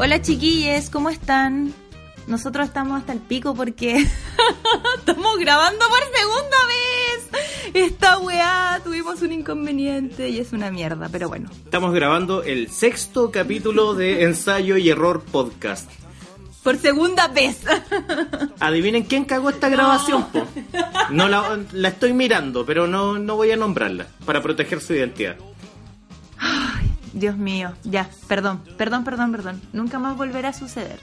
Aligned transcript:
Hola 0.00 0.22
chiquilles, 0.22 0.90
¿cómo 0.90 1.10
están? 1.10 1.74
Nosotros 2.28 2.68
estamos 2.68 3.00
hasta 3.00 3.12
el 3.12 3.18
pico 3.18 3.56
porque 3.56 3.96
estamos 4.96 5.38
grabando 5.38 5.84
por 5.88 5.98
segunda 6.16 6.56
vez. 6.68 7.74
Esta 7.74 8.18
weá, 8.18 8.80
tuvimos 8.84 9.22
un 9.22 9.32
inconveniente 9.32 10.28
y 10.28 10.38
es 10.38 10.52
una 10.52 10.70
mierda, 10.70 11.08
pero 11.10 11.28
bueno. 11.28 11.50
Estamos 11.64 11.92
grabando 11.92 12.44
el 12.44 12.70
sexto 12.70 13.32
capítulo 13.32 13.94
de 13.94 14.22
Ensayo 14.22 14.76
y 14.76 14.88
Error 14.88 15.20
Podcast. 15.20 15.90
Por 16.62 16.76
segunda 16.78 17.26
vez. 17.26 17.62
Adivinen 18.60 19.02
quién 19.02 19.24
cagó 19.24 19.50
esta 19.50 19.68
grabación, 19.68 20.26
po. 20.30 20.46
No 21.10 21.26
la, 21.26 21.58
la 21.72 21.88
estoy 21.88 22.12
mirando, 22.12 22.64
pero 22.64 22.86
no, 22.86 23.18
no 23.18 23.34
voy 23.34 23.50
a 23.50 23.56
nombrarla 23.56 24.06
para 24.24 24.42
proteger 24.42 24.80
su 24.80 24.94
identidad. 24.94 25.36
Dios 27.18 27.36
mío, 27.36 27.72
ya, 27.84 28.08
perdón, 28.26 28.62
perdón, 28.76 29.04
perdón, 29.04 29.32
perdón. 29.32 29.60
Nunca 29.72 29.98
más 29.98 30.16
volverá 30.16 30.50
a 30.50 30.52
suceder. 30.52 31.00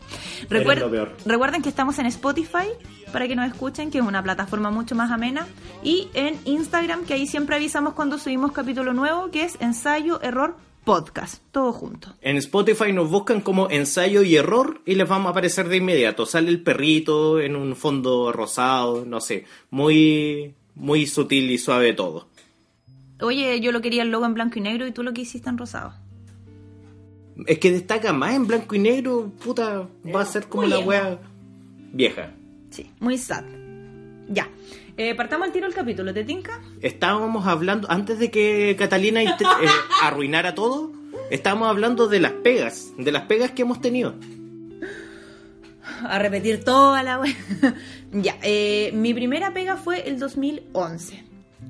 Eres 0.49 0.80
lo 0.80 0.89
peor. 0.89 1.17
Recuerden 1.25 1.61
que 1.61 1.69
estamos 1.69 1.99
en 1.99 2.05
Spotify 2.08 2.67
para 3.11 3.27
que 3.27 3.35
nos 3.35 3.47
escuchen, 3.47 3.91
que 3.91 3.99
es 3.99 4.03
una 4.03 4.23
plataforma 4.23 4.71
mucho 4.71 4.95
más 4.95 5.11
amena. 5.11 5.47
Y 5.83 6.09
en 6.13 6.39
Instagram, 6.45 7.05
que 7.05 7.13
ahí 7.13 7.27
siempre 7.27 7.55
avisamos 7.55 7.93
cuando 7.93 8.17
subimos 8.17 8.52
capítulo 8.52 8.93
nuevo, 8.93 9.31
que 9.31 9.43
es 9.43 9.58
ensayo, 9.59 10.21
error, 10.21 10.55
podcast. 10.86 11.43
Todo 11.52 11.73
junto. 11.73 12.16
En 12.21 12.38
Spotify 12.38 12.93
nos 12.93 13.09
buscan 13.09 13.41
como 13.41 13.69
ensayo 13.69 14.23
y 14.23 14.36
error 14.36 14.81
y 14.86 14.95
les 14.95 15.08
vamos 15.09 15.27
a 15.27 15.30
aparecer 15.31 15.67
de 15.67 15.77
inmediato. 15.77 16.25
Sale 16.25 16.49
el 16.49 16.61
perrito 16.61 17.41
en 17.41 17.55
un 17.55 17.75
fondo 17.75 18.31
rosado, 18.31 19.03
no 19.05 19.19
sé, 19.19 19.45
muy, 19.71 20.53
muy 20.75 21.08
sutil 21.08 21.52
y 21.52 21.58
suave 21.58 21.93
todo. 21.93 22.27
Oye, 23.21 23.59
yo 23.61 23.71
lo 23.71 23.81
quería 23.81 24.03
el 24.03 24.11
logo 24.11 24.25
en 24.25 24.33
blanco 24.33 24.59
y 24.59 24.61
negro 24.61 24.86
y 24.86 24.91
tú 24.91 25.03
lo 25.03 25.13
que 25.13 25.21
hiciste 25.21 25.49
en 25.49 25.58
rosado. 25.58 25.93
Es 27.47 27.59
que 27.59 27.72
destaca 27.72 28.14
más 28.14 28.33
en 28.33 28.47
blanco 28.47 28.75
y 28.75 28.80
negro, 28.80 29.31
puta, 29.44 29.88
va 30.14 30.22
a 30.22 30.25
ser 30.25 30.47
como 30.47 30.64
Muy 30.64 30.72
la 30.72 30.80
wea 30.80 31.19
vieja. 31.92 32.31
Sí, 32.69 32.92
muy 33.00 33.17
sad. 33.17 33.44
Ya. 34.30 34.50
Eh, 34.97 35.14
partamos 35.16 35.47
al 35.47 35.53
tiro 35.53 35.67
el 35.67 35.73
capítulo, 35.73 36.14
¿te 36.14 36.23
tinca? 36.23 36.61
Estábamos 36.81 37.45
hablando, 37.45 37.92
antes 37.92 38.17
de 38.17 38.31
que 38.31 38.75
Catalina 38.80 39.22
eh, 39.22 39.36
arruinara 40.02 40.55
todo, 40.55 40.94
estábamos 41.30 41.67
hablando 41.67 42.08
de 42.08 42.22
las 42.22 42.31
pegas, 42.31 42.94
de 42.97 43.11
las 43.11 43.23
pegas 43.23 43.52
que 43.52 43.64
hemos 43.64 43.81
tenido. 43.81 44.16
A 46.03 46.17
repetir 46.20 46.64
toda 46.64 47.03
la 47.03 47.20
web. 47.20 47.36
ya, 48.14 48.38
eh, 48.42 48.92
mi 48.94 49.14
primera 49.14 49.53
pega 49.53 49.75
fue 49.75 50.08
el 50.08 50.17
2011. 50.17 51.23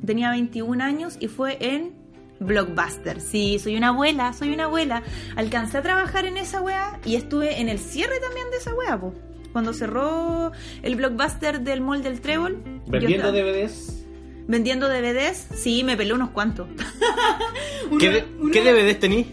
Tenía 0.05 0.29
21 0.29 0.83
años 0.83 1.17
y 1.19 1.27
fue 1.27 1.57
en 1.59 1.93
Blockbuster. 2.39 3.21
Sí, 3.21 3.59
soy 3.59 3.75
una 3.77 3.89
abuela, 3.89 4.33
soy 4.33 4.53
una 4.53 4.65
abuela. 4.65 5.03
Alcancé 5.35 5.77
a 5.77 5.81
trabajar 5.81 6.25
en 6.25 6.37
esa 6.37 6.61
wea 6.61 6.99
y 7.05 7.15
estuve 7.15 7.59
en 7.61 7.69
el 7.69 7.79
cierre 7.79 8.19
también 8.19 8.49
de 8.51 8.57
esa 8.57 8.73
wea, 8.73 8.99
po. 8.99 9.13
Cuando 9.53 9.73
cerró 9.73 10.51
el 10.83 10.95
Blockbuster 10.95 11.61
del 11.61 11.81
Mall 11.81 12.03
del 12.03 12.19
Trébol. 12.19 12.61
Vendiendo 12.87 13.31
DVDs. 13.31 14.03
Vendiendo 14.47 14.89
DVDs, 14.89 15.47
sí, 15.55 15.83
me 15.83 15.95
pelé 15.97 16.13
unos 16.13 16.29
cuantos. 16.31 16.67
¿Qué, 17.99 18.09
Una- 18.09 18.15
de- 18.17 18.25
una- 18.39 18.51
¿qué 18.51 18.61
DVDs 18.61 18.99
tení? 18.99 19.25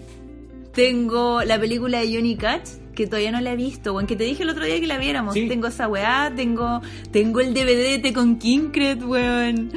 Tengo 0.73 1.43
la 1.45 1.59
película 1.61 2.01
de 2.01 2.15
Johnny 2.15 2.37
Cash, 2.37 2.79
que 2.95 3.07
todavía 3.07 3.31
no 3.31 3.41
la 3.41 3.53
he 3.53 3.57
visto, 3.57 3.93
weón, 3.93 4.07
que 4.07 4.17
te 4.17 4.25
dije 4.25 4.43
el 4.43 4.49
otro 4.49 4.65
día 4.65 4.81
que 4.81 4.87
la 4.87 4.97
viéramos. 4.97 5.35
Sí. 5.35 5.47
Tengo 5.49 5.67
esa 5.67 5.87
weá, 5.89 6.33
tengo, 6.35 6.81
tengo 7.11 7.41
el 7.41 7.53
DVD 7.53 8.01
de 8.01 8.13
con 8.15 8.39
Kincred, 8.39 9.03
weón. 9.03 9.73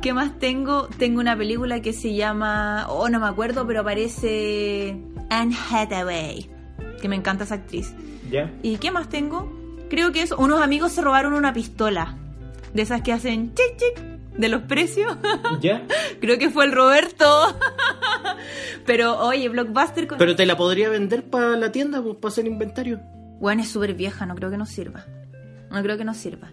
¿Qué 0.00 0.12
más 0.12 0.38
tengo? 0.38 0.88
Tengo 0.98 1.20
una 1.20 1.36
película 1.36 1.80
que 1.80 1.92
se 1.92 2.14
llama, 2.14 2.86
oh, 2.88 3.08
no 3.08 3.20
me 3.20 3.26
acuerdo, 3.26 3.66
pero 3.66 3.80
aparece 3.80 4.96
Anne 5.30 5.56
Hathaway, 5.70 6.50
que 7.00 7.08
me 7.08 7.16
encanta 7.16 7.44
esa 7.44 7.56
actriz. 7.56 7.94
Ya. 8.30 8.52
¿Y 8.62 8.76
qué 8.78 8.90
más 8.90 9.08
tengo? 9.08 9.52
Creo 9.88 10.12
que 10.12 10.22
eso, 10.22 10.36
unos 10.38 10.60
amigos 10.60 10.92
se 10.92 11.02
robaron 11.02 11.32
una 11.32 11.52
pistola, 11.52 12.16
de 12.74 12.82
esas 12.82 13.02
que 13.02 13.12
hacen 13.12 13.54
chic 13.54 13.76
chic, 13.76 14.04
de 14.36 14.48
los 14.48 14.62
precios. 14.62 15.16
¿Ya? 15.60 15.86
Creo 16.20 16.38
que 16.38 16.50
fue 16.50 16.64
el 16.64 16.72
Roberto. 16.72 17.56
Pero 18.86 19.18
oye, 19.18 19.48
Blockbuster 19.48 20.06
con... 20.06 20.18
Pero 20.18 20.36
te 20.36 20.46
la 20.46 20.56
podría 20.56 20.88
vender 20.88 21.24
para 21.24 21.56
la 21.56 21.72
tienda, 21.72 22.02
pues, 22.02 22.16
para 22.16 22.32
hacer 22.32 22.46
inventario. 22.46 23.00
Bueno, 23.40 23.62
es 23.62 23.68
súper 23.68 23.94
vieja, 23.94 24.26
no 24.26 24.34
creo 24.34 24.50
que 24.50 24.56
nos 24.56 24.70
sirva. 24.70 25.04
No 25.70 25.82
creo 25.82 25.98
que 25.98 26.04
nos 26.04 26.16
sirva. 26.16 26.50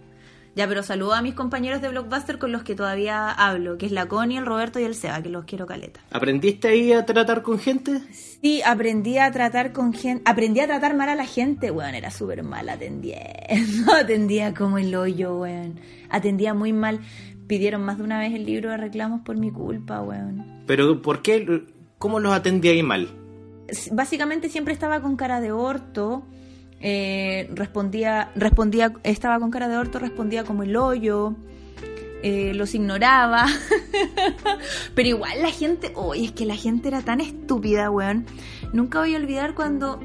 Ya, 0.55 0.67
pero 0.67 0.83
saludo 0.83 1.13
a 1.13 1.21
mis 1.21 1.33
compañeros 1.33 1.81
de 1.81 1.89
Blockbuster 1.89 2.37
con 2.37 2.51
los 2.51 2.63
que 2.63 2.75
todavía 2.75 3.31
hablo, 3.31 3.77
que 3.77 3.87
es 3.87 3.91
la 3.91 4.07
Connie, 4.07 4.37
el 4.37 4.45
Roberto 4.45 4.79
y 4.79 4.83
el 4.83 4.93
Seba, 4.93 5.21
que 5.23 5.29
los 5.29 5.45
quiero 5.45 5.65
caleta. 5.65 5.99
¿Aprendiste 6.11 6.67
ahí 6.67 6.93
a 6.93 7.05
tratar 7.05 7.41
con 7.41 7.57
gente? 7.57 8.01
Sí, 8.11 8.61
aprendí 8.63 9.17
a 9.17 9.31
tratar 9.31 9.73
con 9.73 9.93
gente, 9.93 10.21
aprendí 10.25 10.59
a 10.59 10.67
tratar 10.67 10.95
mal 10.95 11.09
a 11.09 11.15
la 11.15 11.25
gente, 11.25 11.71
weón, 11.71 11.95
era 11.95 12.11
súper 12.11 12.43
mal 12.43 12.69
atendiendo, 12.69 13.93
atendía 13.99 14.53
como 14.53 14.77
el 14.77 14.93
hoyo, 14.93 15.39
weón, 15.39 15.79
atendía 16.09 16.53
muy 16.53 16.71
mal, 16.71 16.99
pidieron 17.47 17.81
más 17.81 17.97
de 17.97 18.03
una 18.03 18.19
vez 18.19 18.33
el 18.33 18.45
libro 18.45 18.69
de 18.69 18.77
reclamos 18.77 19.21
por 19.21 19.37
mi 19.37 19.51
culpa, 19.51 20.01
weón. 20.01 20.63
Pero 20.67 21.01
¿por 21.01 21.23
qué? 21.23 21.63
¿Cómo 21.97 22.19
los 22.19 22.31
atendí 22.31 22.69
ahí 22.69 22.83
mal? 22.83 23.09
básicamente 23.91 24.49
siempre 24.49 24.73
estaba 24.73 25.01
con 25.01 25.15
cara 25.15 25.41
de 25.41 25.51
orto. 25.51 26.23
Eh, 26.83 27.49
respondía, 27.53 28.29
respondía, 28.35 28.93
estaba 29.03 29.39
con 29.39 29.49
cara 29.51 29.69
de 29.69 29.77
orto, 29.77 29.99
respondía 29.99 30.43
como 30.43 30.63
el 30.63 30.75
hoyo. 30.75 31.33
eh, 32.23 32.53
los 32.53 32.73
ignoraba. 32.73 33.47
Pero 34.95 35.09
igual 35.09 35.41
la 35.41 35.51
gente, 35.51 35.91
oye, 35.95 36.25
es 36.25 36.31
que 36.31 36.45
la 36.45 36.55
gente 36.55 36.87
era 36.89 37.01
tan 37.01 37.19
estúpida, 37.21 37.89
weón. 37.89 38.25
Nunca 38.73 38.99
voy 38.99 39.13
a 39.15 39.17
olvidar 39.17 39.55
cuando 39.55 39.99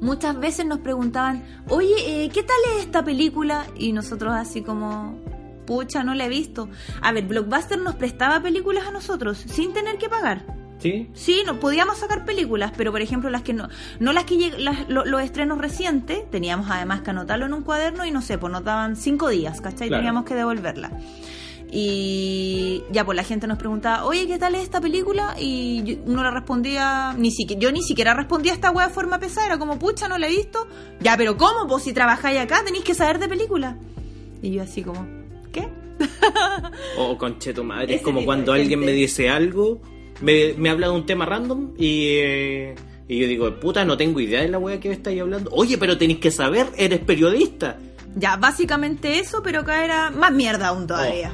muchas 0.00 0.38
veces 0.38 0.66
nos 0.66 0.78
preguntaban, 0.80 1.44
oye, 1.68 1.94
eh, 2.24 2.30
¿qué 2.32 2.42
tal 2.42 2.56
es 2.74 2.84
esta 2.84 3.04
película? 3.04 3.66
Y 3.76 3.92
nosotros 3.92 4.32
así 4.34 4.62
como, 4.62 5.18
pucha, 5.66 6.04
no 6.04 6.14
la 6.14 6.26
he 6.26 6.28
visto. 6.28 6.68
A 7.02 7.12
ver, 7.12 7.24
Blockbuster 7.26 7.78
nos 7.78 7.96
prestaba 7.96 8.40
películas 8.40 8.86
a 8.86 8.90
nosotros 8.90 9.38
sin 9.38 9.72
tener 9.72 9.98
que 9.98 10.08
pagar. 10.08 10.63
¿Sí? 10.84 11.08
Sí, 11.14 11.42
no 11.46 11.58
podíamos 11.60 11.96
sacar 11.96 12.26
películas, 12.26 12.70
pero 12.76 12.92
por 12.92 13.00
ejemplo 13.00 13.30
las 13.30 13.40
que 13.40 13.54
no, 13.54 13.70
no 14.00 14.12
las 14.12 14.24
que 14.24 14.52
las- 14.58 14.86
lo- 14.90 15.06
los 15.06 15.22
estrenos 15.22 15.56
recientes, 15.56 16.30
teníamos 16.30 16.70
además 16.70 17.00
que 17.00 17.08
anotarlo 17.08 17.46
en 17.46 17.54
un 17.54 17.62
cuaderno 17.62 18.04
y 18.04 18.10
no 18.10 18.20
sé, 18.20 18.36
pues 18.36 18.52
nos 18.52 18.62
daban 18.64 18.94
cinco 18.94 19.30
días, 19.30 19.62
¿cachai? 19.62 19.88
Claro. 19.88 20.02
Teníamos 20.02 20.24
que 20.26 20.34
devolverla. 20.34 20.90
Y 21.76 22.82
ya, 22.92 23.04
pues 23.04 23.16
la 23.16 23.24
gente 23.24 23.46
nos 23.46 23.58
preguntaba, 23.58 24.04
oye, 24.04 24.26
¿qué 24.26 24.38
tal 24.38 24.54
es 24.54 24.62
esta 24.62 24.80
película? 24.80 25.34
Y 25.40 25.82
yo 25.84 25.96
no 26.06 26.22
le 26.22 26.30
respondía, 26.30 27.14
ni 27.18 27.30
siquiera, 27.30 27.60
yo 27.60 27.72
ni 27.72 27.82
siquiera 27.82 28.14
respondía 28.14 28.52
a 28.52 28.54
esta 28.54 28.70
wea 28.70 28.86
de 28.88 28.92
forma 28.94 29.18
pesada, 29.18 29.46
era 29.46 29.58
como, 29.58 29.78
pucha, 29.78 30.06
no 30.06 30.16
la 30.18 30.26
he 30.28 30.30
visto. 30.30 30.68
Ya, 31.00 31.16
pero 31.16 31.36
¿cómo? 31.36 31.66
Pues 31.66 31.82
si 31.84 31.92
trabajáis 31.92 32.38
acá 32.40 32.62
tenéis 32.64 32.84
que 32.84 32.94
saber 32.94 33.18
de 33.18 33.28
película. 33.28 33.76
Y 34.42 34.52
yo 34.52 34.62
así 34.62 34.82
como, 34.82 35.06
¿qué? 35.50 35.66
Oh, 36.98 37.16
conche 37.18 37.52
tu 37.52 37.64
madre. 37.64 37.94
Es 37.96 38.02
como 38.02 38.24
cuando 38.24 38.52
alguien 38.52 38.80
me 38.80 38.92
dice 38.92 39.28
algo, 39.30 39.80
me, 40.20 40.54
me 40.56 40.70
habla 40.70 40.88
de 40.88 40.92
un 40.92 41.06
tema 41.06 41.26
random 41.26 41.74
y, 41.76 42.08
eh, 42.18 42.74
y 43.08 43.18
yo 43.20 43.26
digo, 43.26 43.60
puta, 43.60 43.84
no 43.84 43.96
tengo 43.96 44.20
idea 44.20 44.40
de 44.40 44.48
la 44.48 44.58
wea 44.58 44.80
que 44.80 44.88
me 44.88 44.94
estáis 44.94 45.20
hablando. 45.20 45.50
Oye, 45.52 45.78
pero 45.78 45.98
tenéis 45.98 46.20
que 46.20 46.30
saber, 46.30 46.68
eres 46.76 47.00
periodista. 47.00 47.78
Ya, 48.16 48.36
básicamente 48.36 49.18
eso, 49.18 49.42
pero 49.42 49.60
acá 49.60 49.84
era 49.84 50.10
más 50.10 50.32
mierda 50.32 50.68
aún 50.68 50.86
todavía. 50.86 51.32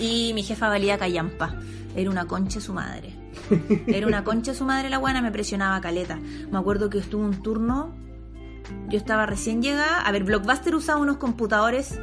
Y 0.00 0.32
mi 0.34 0.42
jefa 0.42 0.68
valía 0.68 0.98
callampa. 0.98 1.54
Era 1.94 2.10
una 2.10 2.26
concha 2.26 2.60
su 2.60 2.72
madre. 2.72 3.14
Era 3.86 4.06
una 4.06 4.24
concha 4.24 4.54
su 4.54 4.64
madre 4.64 4.90
la 4.90 4.98
buena, 4.98 5.22
me 5.22 5.30
presionaba 5.30 5.80
caleta. 5.80 6.18
Me 6.50 6.58
acuerdo 6.58 6.90
que 6.90 6.98
estuvo 6.98 7.22
un 7.22 7.42
turno, 7.42 7.94
yo 8.88 8.98
estaba 8.98 9.26
recién 9.26 9.62
llegada. 9.62 10.00
A 10.00 10.12
ver, 10.12 10.24
Blockbuster 10.24 10.74
usaba 10.74 11.00
unos 11.00 11.18
computadores. 11.18 11.98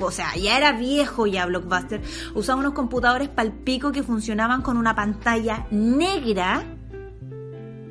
O 0.00 0.10
sea, 0.10 0.34
ya 0.36 0.56
era 0.56 0.72
viejo 0.72 1.26
ya 1.26 1.46
Blockbuster. 1.46 2.00
Usaba 2.34 2.60
unos 2.60 2.72
computadores 2.72 3.28
palpico 3.28 3.92
que 3.92 4.02
funcionaban 4.02 4.62
con 4.62 4.76
una 4.76 4.94
pantalla 4.94 5.66
negra 5.70 6.64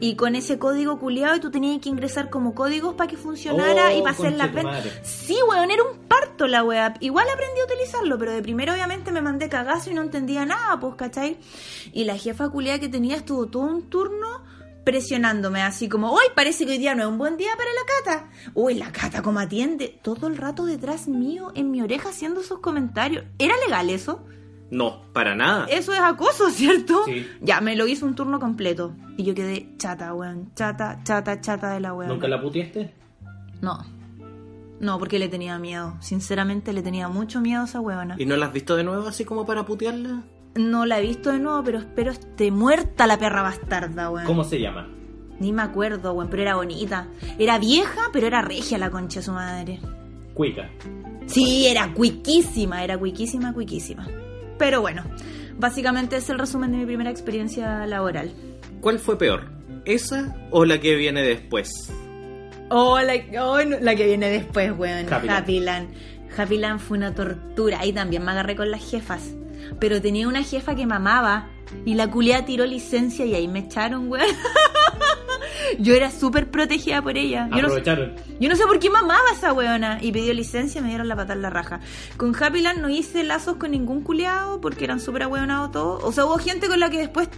y 0.03 0.15
con 0.15 0.35
ese 0.35 0.57
código 0.57 0.97
culiado 0.99 1.35
y 1.35 1.39
tú 1.39 1.51
tenías 1.51 1.79
que 1.79 1.89
ingresar 1.89 2.31
como 2.31 2.55
códigos 2.55 2.95
para 2.95 3.07
que 3.07 3.17
funcionara 3.17 3.89
Oh, 3.91 3.97
y 3.97 4.01
para 4.01 4.11
hacer 4.13 4.31
conche 4.35 4.47
tu 4.49 4.55
ventas. 4.55 4.73
madre. 4.73 4.91
Sí, 5.03 5.37
weón, 5.47 5.69
era 5.69 5.83
un 5.83 5.99
parto 6.07 6.47
la 6.47 6.63
wea. 6.63 6.95
Igual 7.01 7.27
aprendí 7.31 7.59
a 7.61 7.65
utilizarlo, 7.65 8.17
pero 8.17 8.31
de 8.31 8.41
primero 8.41 8.73
obviamente 8.73 9.11
me 9.11 9.21
mandé 9.21 9.47
cagazo 9.47 9.91
y 9.91 9.93
no 9.93 10.01
entendía 10.01 10.43
nada, 10.45 10.79
pues, 10.79 10.95
¿cachai? 10.95 11.37
Y 11.93 12.05
la 12.05 12.17
jefa 12.17 12.49
culiada 12.49 12.79
que 12.79 12.89
tenía 12.89 13.15
estuvo 13.15 13.45
todo 13.47 13.61
un 13.63 13.89
turno 13.89 14.41
presionándome 14.83 15.61
así 15.61 15.89
como, 15.89 16.11
hoy 16.11 16.25
parece 16.35 16.65
que 16.65 16.73
hoy 16.73 16.77
día 16.77 16.95
no 16.95 17.03
es 17.03 17.09
un 17.09 17.17
buen 17.17 17.37
día 17.37 17.51
para 17.57 17.69
la 17.69 18.21
cata. 18.21 18.29
Uy, 18.53 18.75
la 18.75 18.91
cata 18.91 19.21
como 19.21 19.39
atiende 19.39 19.99
todo 20.01 20.27
el 20.27 20.37
rato 20.37 20.65
detrás 20.65 21.07
mío 21.07 21.51
en 21.55 21.71
mi 21.71 21.81
oreja 21.81 22.09
haciendo 22.09 22.41
esos 22.41 22.59
comentarios. 22.59 23.25
¿Era 23.37 23.53
legal 23.65 23.89
eso? 23.89 24.25
No, 24.71 25.01
para 25.11 25.35
nada. 25.35 25.65
Eso 25.65 25.93
es 25.93 25.99
acoso, 25.99 26.49
¿cierto? 26.49 27.03
Sí. 27.05 27.27
Ya, 27.41 27.61
me 27.61 27.75
lo 27.75 27.87
hizo 27.87 28.05
un 28.05 28.15
turno 28.15 28.39
completo. 28.39 28.95
Y 29.17 29.23
yo 29.25 29.35
quedé 29.35 29.69
chata, 29.77 30.13
weón. 30.13 30.51
Chata, 30.55 31.01
chata, 31.03 31.41
chata 31.41 31.73
de 31.73 31.81
la 31.81 31.93
weón. 31.93 32.09
¿Nunca 32.09 32.27
la 32.27 32.41
puteaste? 32.41 32.93
No. 33.61 33.79
No, 34.79 34.97
porque 34.97 35.19
le 35.19 35.27
tenía 35.27 35.59
miedo. 35.59 35.97
Sinceramente 35.99 36.73
le 36.73 36.81
tenía 36.81 37.07
mucho 37.07 37.41
miedo 37.41 37.61
a 37.61 37.65
esa 37.65 37.81
weona. 37.81 38.15
¿Y 38.17 38.25
no 38.25 38.35
la 38.37 38.47
has 38.47 38.53
visto 38.53 38.75
de 38.75 38.83
nuevo 38.83 39.07
así 39.07 39.25
como 39.25 39.45
para 39.45 39.65
putearla? 39.65 40.23
No 40.55 40.85
la 40.85 40.99
he 40.99 41.01
visto 41.01 41.31
de 41.31 41.39
nuevo, 41.39 41.63
pero 41.63 41.79
espero 41.79 42.11
esté 42.11 42.51
muerta 42.51 43.07
la 43.07 43.17
perra 43.17 43.41
bastarda, 43.41 44.09
weón. 44.09 44.25
¿Cómo 44.25 44.43
se 44.43 44.59
llama? 44.59 44.89
Ni 45.39 45.53
me 45.53 45.61
acuerdo, 45.61 46.13
weón, 46.13 46.29
pero 46.29 46.41
era 46.43 46.55
bonita. 46.55 47.07
Era 47.39 47.57
vieja, 47.57 48.09
pero 48.11 48.27
era 48.27 48.41
regia 48.41 48.77
la 48.77 48.89
concha 48.89 49.21
de 49.21 49.25
su 49.25 49.31
madre. 49.31 49.79
Cuica. 50.33 50.69
Sí, 51.25 51.67
era 51.67 51.93
cuiquísima, 51.93 52.83
era 52.83 52.97
cuiquísima, 52.97 53.53
cuiquísima. 53.53 54.07
Pero 54.57 54.81
bueno, 54.81 55.03
básicamente 55.57 56.17
es 56.17 56.29
el 56.29 56.37
resumen 56.37 56.71
de 56.71 56.79
mi 56.79 56.85
primera 56.85 57.09
experiencia 57.09 57.85
laboral. 57.87 58.31
¿Cuál 58.81 58.99
fue 58.99 59.17
peor? 59.17 59.49
¿Esa 59.85 60.35
o 60.51 60.65
la 60.65 60.79
que 60.79 60.95
viene 60.95 61.21
después? 61.23 61.69
Oh, 62.69 62.99
la, 62.99 63.13
oh, 63.41 63.59
la 63.61 63.95
que 63.95 64.05
viene 64.05 64.29
después, 64.29 64.77
weón. 64.77 65.11
Happy 65.11 65.27
Land. 65.27 65.39
Happy 65.39 65.59
Land. 65.59 65.93
Happy 66.37 66.57
Land 66.57 66.79
fue 66.79 66.97
una 66.97 67.15
tortura. 67.15 67.79
Ahí 67.79 67.93
también 67.93 68.23
me 68.23 68.31
agarré 68.31 68.55
con 68.55 68.69
las 68.69 68.89
jefas. 68.89 69.33
Pero 69.79 70.01
tenía 70.01 70.27
una 70.27 70.43
jefa 70.43 70.75
que 70.75 70.85
mamaba. 70.85 71.49
Y 71.85 71.93
la 71.95 72.09
culia 72.11 72.43
tiró 72.45 72.65
licencia 72.65 73.25
y 73.25 73.33
ahí 73.33 73.47
me 73.47 73.59
echaron, 73.59 74.09
weón. 74.11 74.25
Yo 75.79 75.93
era 75.93 76.11
súper 76.11 76.51
protegida 76.51 77.01
por 77.01 77.17
ella. 77.17 77.47
Yo 77.49 77.61
no, 77.61 77.69
sé- 77.69 77.79
Aprovecharon. 77.79 78.15
yo 78.41 78.49
no 78.49 78.55
sé 78.57 78.65
por 78.65 78.77
qué 78.79 78.89
mamaba 78.89 79.23
esa 79.33 79.53
weona. 79.53 79.99
Y 80.01 80.11
pidió 80.11 80.33
licencia 80.33 80.79
y 80.79 80.81
me 80.81 80.89
dieron 80.89 81.07
la 81.07 81.15
patada 81.15 81.35
en 81.35 81.41
la 81.41 81.49
raja. 81.49 81.79
Con 82.17 82.35
Happy 82.35 82.61
Land 82.61 82.79
no 82.81 82.89
hice 82.89 83.23
lazos 83.23 83.55
con 83.55 83.71
ningún 83.71 84.01
culiado 84.01 84.59
porque 84.59 84.83
eran 84.83 84.99
súper 84.99 85.23
ahueonados 85.23 85.71
todos. 85.71 86.03
O 86.03 86.11
sea, 86.11 86.25
hubo 86.25 86.37
gente 86.39 86.67
con 86.67 86.79
la 86.79 86.89
que 86.89 86.97
después 86.99 87.29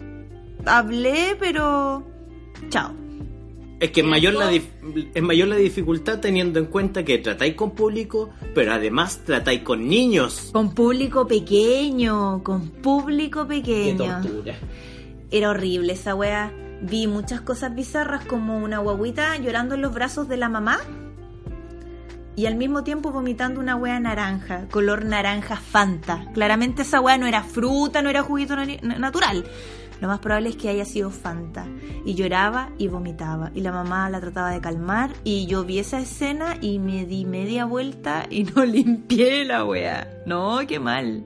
hablé, 0.66 1.36
pero. 1.40 2.08
Chao. 2.70 2.94
Es 3.80 3.92
que 3.92 4.02
es 4.02 4.08
mayor, 4.08 4.34
la 4.34 4.52
es 4.52 5.22
mayor 5.22 5.48
la 5.50 5.58
dificultad 5.58 6.20
teniendo 6.20 6.60
en 6.60 6.66
cuenta 6.68 7.04
que 7.04 7.18
tratáis 7.18 7.56
con 7.56 7.72
público, 7.72 8.30
pero 8.56 8.74
además 8.74 9.22
tratáis 9.26 9.62
con 9.62 9.88
niños. 9.88 10.50
Con 10.54 10.74
público 10.74 11.28
pequeño, 11.28 12.44
con 12.44 12.70
público 12.70 13.48
Qué 13.48 13.56
pequeño. 13.56 14.22
tortura. 14.22 14.56
Era 15.32 15.50
horrible 15.50 15.94
esa 15.94 16.16
wea. 16.16 16.54
Vi 16.82 17.08
muchas 17.08 17.42
cosas 17.42 17.76
bizarras 17.76 18.26
como 18.26 18.58
una 18.58 18.80
guaguita 18.80 19.38
llorando 19.38 19.76
en 19.76 19.82
los 19.82 19.94
brazos 19.94 20.28
de 20.28 20.38
la 20.38 20.50
mamá 20.50 20.80
y 22.36 22.46
al 22.46 22.56
mismo 22.56 22.84
tiempo 22.84 23.12
vomitando 23.12 23.60
una 23.60 23.76
wea 23.76 24.00
naranja, 24.00 24.68
color 24.70 25.06
naranja 25.06 25.58
Fanta. 25.58 26.26
Claramente 26.34 26.82
esa 26.82 27.00
wea 27.00 27.18
no 27.18 27.28
era 27.28 27.44
fruta, 27.44 28.02
no 28.02 28.10
era 28.10 28.24
juguito 28.24 28.56
natural. 28.56 29.44
Lo 30.02 30.08
más 30.08 30.20
probable 30.20 30.50
es 30.50 30.56
que 30.56 30.70
haya 30.70 30.84
sido 30.84 31.12
Fanta. 31.12 31.68
Y 32.06 32.16
lloraba 32.16 32.72
y 32.78 32.88
vomitaba. 32.88 33.52
Y 33.54 33.62
la 33.62 33.72
mamá 33.72 34.10
la 34.10 34.20
trataba 34.20 34.52
de 34.52 34.60
calmar. 34.60 35.12
Y 35.24 35.46
yo 35.46 35.64
vi 35.64 35.80
esa 35.80 36.00
escena 36.00 36.58
y 36.60 36.80
me 36.80 37.06
di 37.06 37.26
media 37.26 37.66
vuelta 37.66 38.26
y 38.30 38.44
no 38.44 38.66
limpié 38.66 39.46
la 39.46 39.64
wea. 39.64 40.08
No, 40.26 40.60
qué 40.68 40.80
mal. 40.80 41.26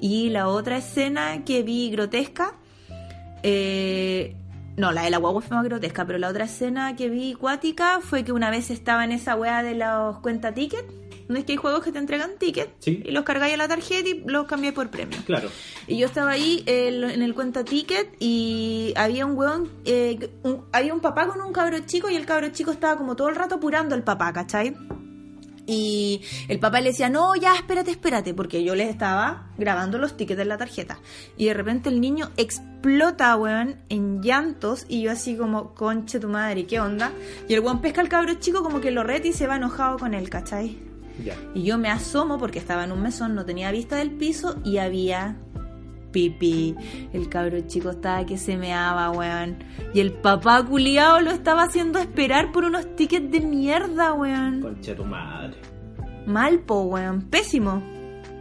Y 0.00 0.30
la 0.30 0.48
otra 0.48 0.78
escena 0.78 1.44
que 1.44 1.62
vi 1.62 1.90
grotesca 1.90 2.54
eh, 3.42 4.36
no, 4.76 4.90
la 4.92 5.02
de 5.02 5.10
la 5.10 5.18
guagua 5.18 5.42
fue 5.42 5.56
más 5.56 5.64
grotesca, 5.64 6.04
pero 6.06 6.18
la 6.18 6.28
otra 6.28 6.44
escena 6.44 6.96
que 6.96 7.08
vi 7.10 7.34
cuática 7.34 8.00
fue 8.02 8.24
que 8.24 8.32
una 8.32 8.50
vez 8.50 8.70
estaba 8.70 9.04
en 9.04 9.12
esa 9.12 9.36
wea 9.36 9.62
de 9.62 9.74
los 9.74 10.18
cuenta 10.20 10.52
ticket. 10.54 10.84
No 11.28 11.38
es 11.38 11.44
que 11.44 11.52
hay 11.52 11.56
juegos 11.56 11.82
que 11.84 11.92
te 11.92 11.98
entregan 11.98 12.32
ticket 12.38 12.70
Sí. 12.80 13.00
y 13.04 13.10
los 13.12 13.24
cargáis 13.24 13.54
a 13.54 13.56
la 13.56 13.68
tarjeta 13.68 14.08
y 14.08 14.22
los 14.26 14.46
cambiáis 14.46 14.74
por 14.74 14.90
premio. 14.90 15.18
Claro. 15.24 15.48
Y 15.86 15.96
yo 15.98 16.06
estaba 16.06 16.30
ahí 16.32 16.62
eh, 16.66 16.88
en 16.88 17.22
el 17.22 17.32
cuenta 17.34 17.64
ticket 17.64 18.08
y 18.18 18.92
había 18.96 19.24
un 19.24 19.36
weón, 19.38 19.70
eh, 19.84 20.30
un- 20.42 20.64
había 20.72 20.92
un 20.92 21.00
papá 21.00 21.28
con 21.28 21.40
un 21.40 21.52
cabro 21.52 21.78
chico 21.86 22.10
y 22.10 22.16
el 22.16 22.26
cabro 22.26 22.48
chico 22.50 22.70
estaba 22.72 22.96
como 22.96 23.14
todo 23.14 23.28
el 23.28 23.36
rato 23.36 23.54
apurando 23.54 23.94
al 23.94 24.02
papá, 24.02 24.32
¿cachai? 24.32 24.74
Y 25.66 26.22
el 26.48 26.58
papá 26.58 26.80
le 26.80 26.90
decía, 26.90 27.08
no, 27.08 27.36
ya, 27.36 27.54
espérate, 27.54 27.92
espérate, 27.92 28.34
porque 28.34 28.64
yo 28.64 28.74
les 28.74 28.88
estaba 28.88 29.50
grabando 29.56 29.98
los 29.98 30.16
tickets 30.16 30.38
de 30.38 30.44
la 30.44 30.58
tarjeta. 30.58 30.98
Y 31.36 31.46
de 31.46 31.54
repente 31.54 31.88
el 31.88 32.00
niño 32.00 32.30
explota, 32.36 33.36
weón, 33.36 33.76
en 33.88 34.22
llantos 34.22 34.86
y 34.88 35.02
yo 35.02 35.12
así 35.12 35.36
como, 35.36 35.74
conche 35.74 36.18
tu 36.18 36.28
madre, 36.28 36.66
¿qué 36.66 36.80
onda? 36.80 37.12
Y 37.48 37.54
el 37.54 37.60
weón 37.60 37.80
pesca 37.80 38.00
al 38.00 38.08
cabro 38.08 38.34
chico 38.34 38.62
como 38.62 38.80
que 38.80 38.90
lo 38.90 39.04
reta 39.04 39.28
y 39.28 39.32
se 39.32 39.46
va 39.46 39.56
enojado 39.56 39.98
con 39.98 40.14
él, 40.14 40.28
¿cachai? 40.30 40.78
Ya. 41.22 41.36
Y 41.54 41.62
yo 41.62 41.78
me 41.78 41.90
asomo 41.90 42.38
porque 42.38 42.58
estaba 42.58 42.84
en 42.84 42.92
un 42.92 43.02
mesón, 43.02 43.34
no 43.34 43.44
tenía 43.44 43.70
vista 43.70 43.96
del 43.96 44.10
piso 44.10 44.56
y 44.64 44.78
había 44.78 45.36
pipí. 46.12 46.76
El 47.12 47.28
cabro 47.28 47.60
chico 47.62 47.90
estaba 47.90 48.24
que 48.24 48.38
se 48.38 48.56
meaba, 48.56 49.10
weón. 49.10 49.56
Y 49.94 50.00
el 50.00 50.12
papá 50.12 50.62
culiao 50.64 51.20
lo 51.20 51.30
estaba 51.30 51.64
haciendo 51.64 51.98
esperar 51.98 52.52
por 52.52 52.64
unos 52.64 52.94
tickets 52.94 53.30
de 53.30 53.40
mierda, 53.40 54.12
weón. 54.12 54.60
Concha 54.60 54.94
tu 54.94 55.04
madre. 55.04 55.56
Mal, 56.26 56.60
po, 56.60 56.82
weón. 56.82 57.22
Pésimo. 57.22 57.82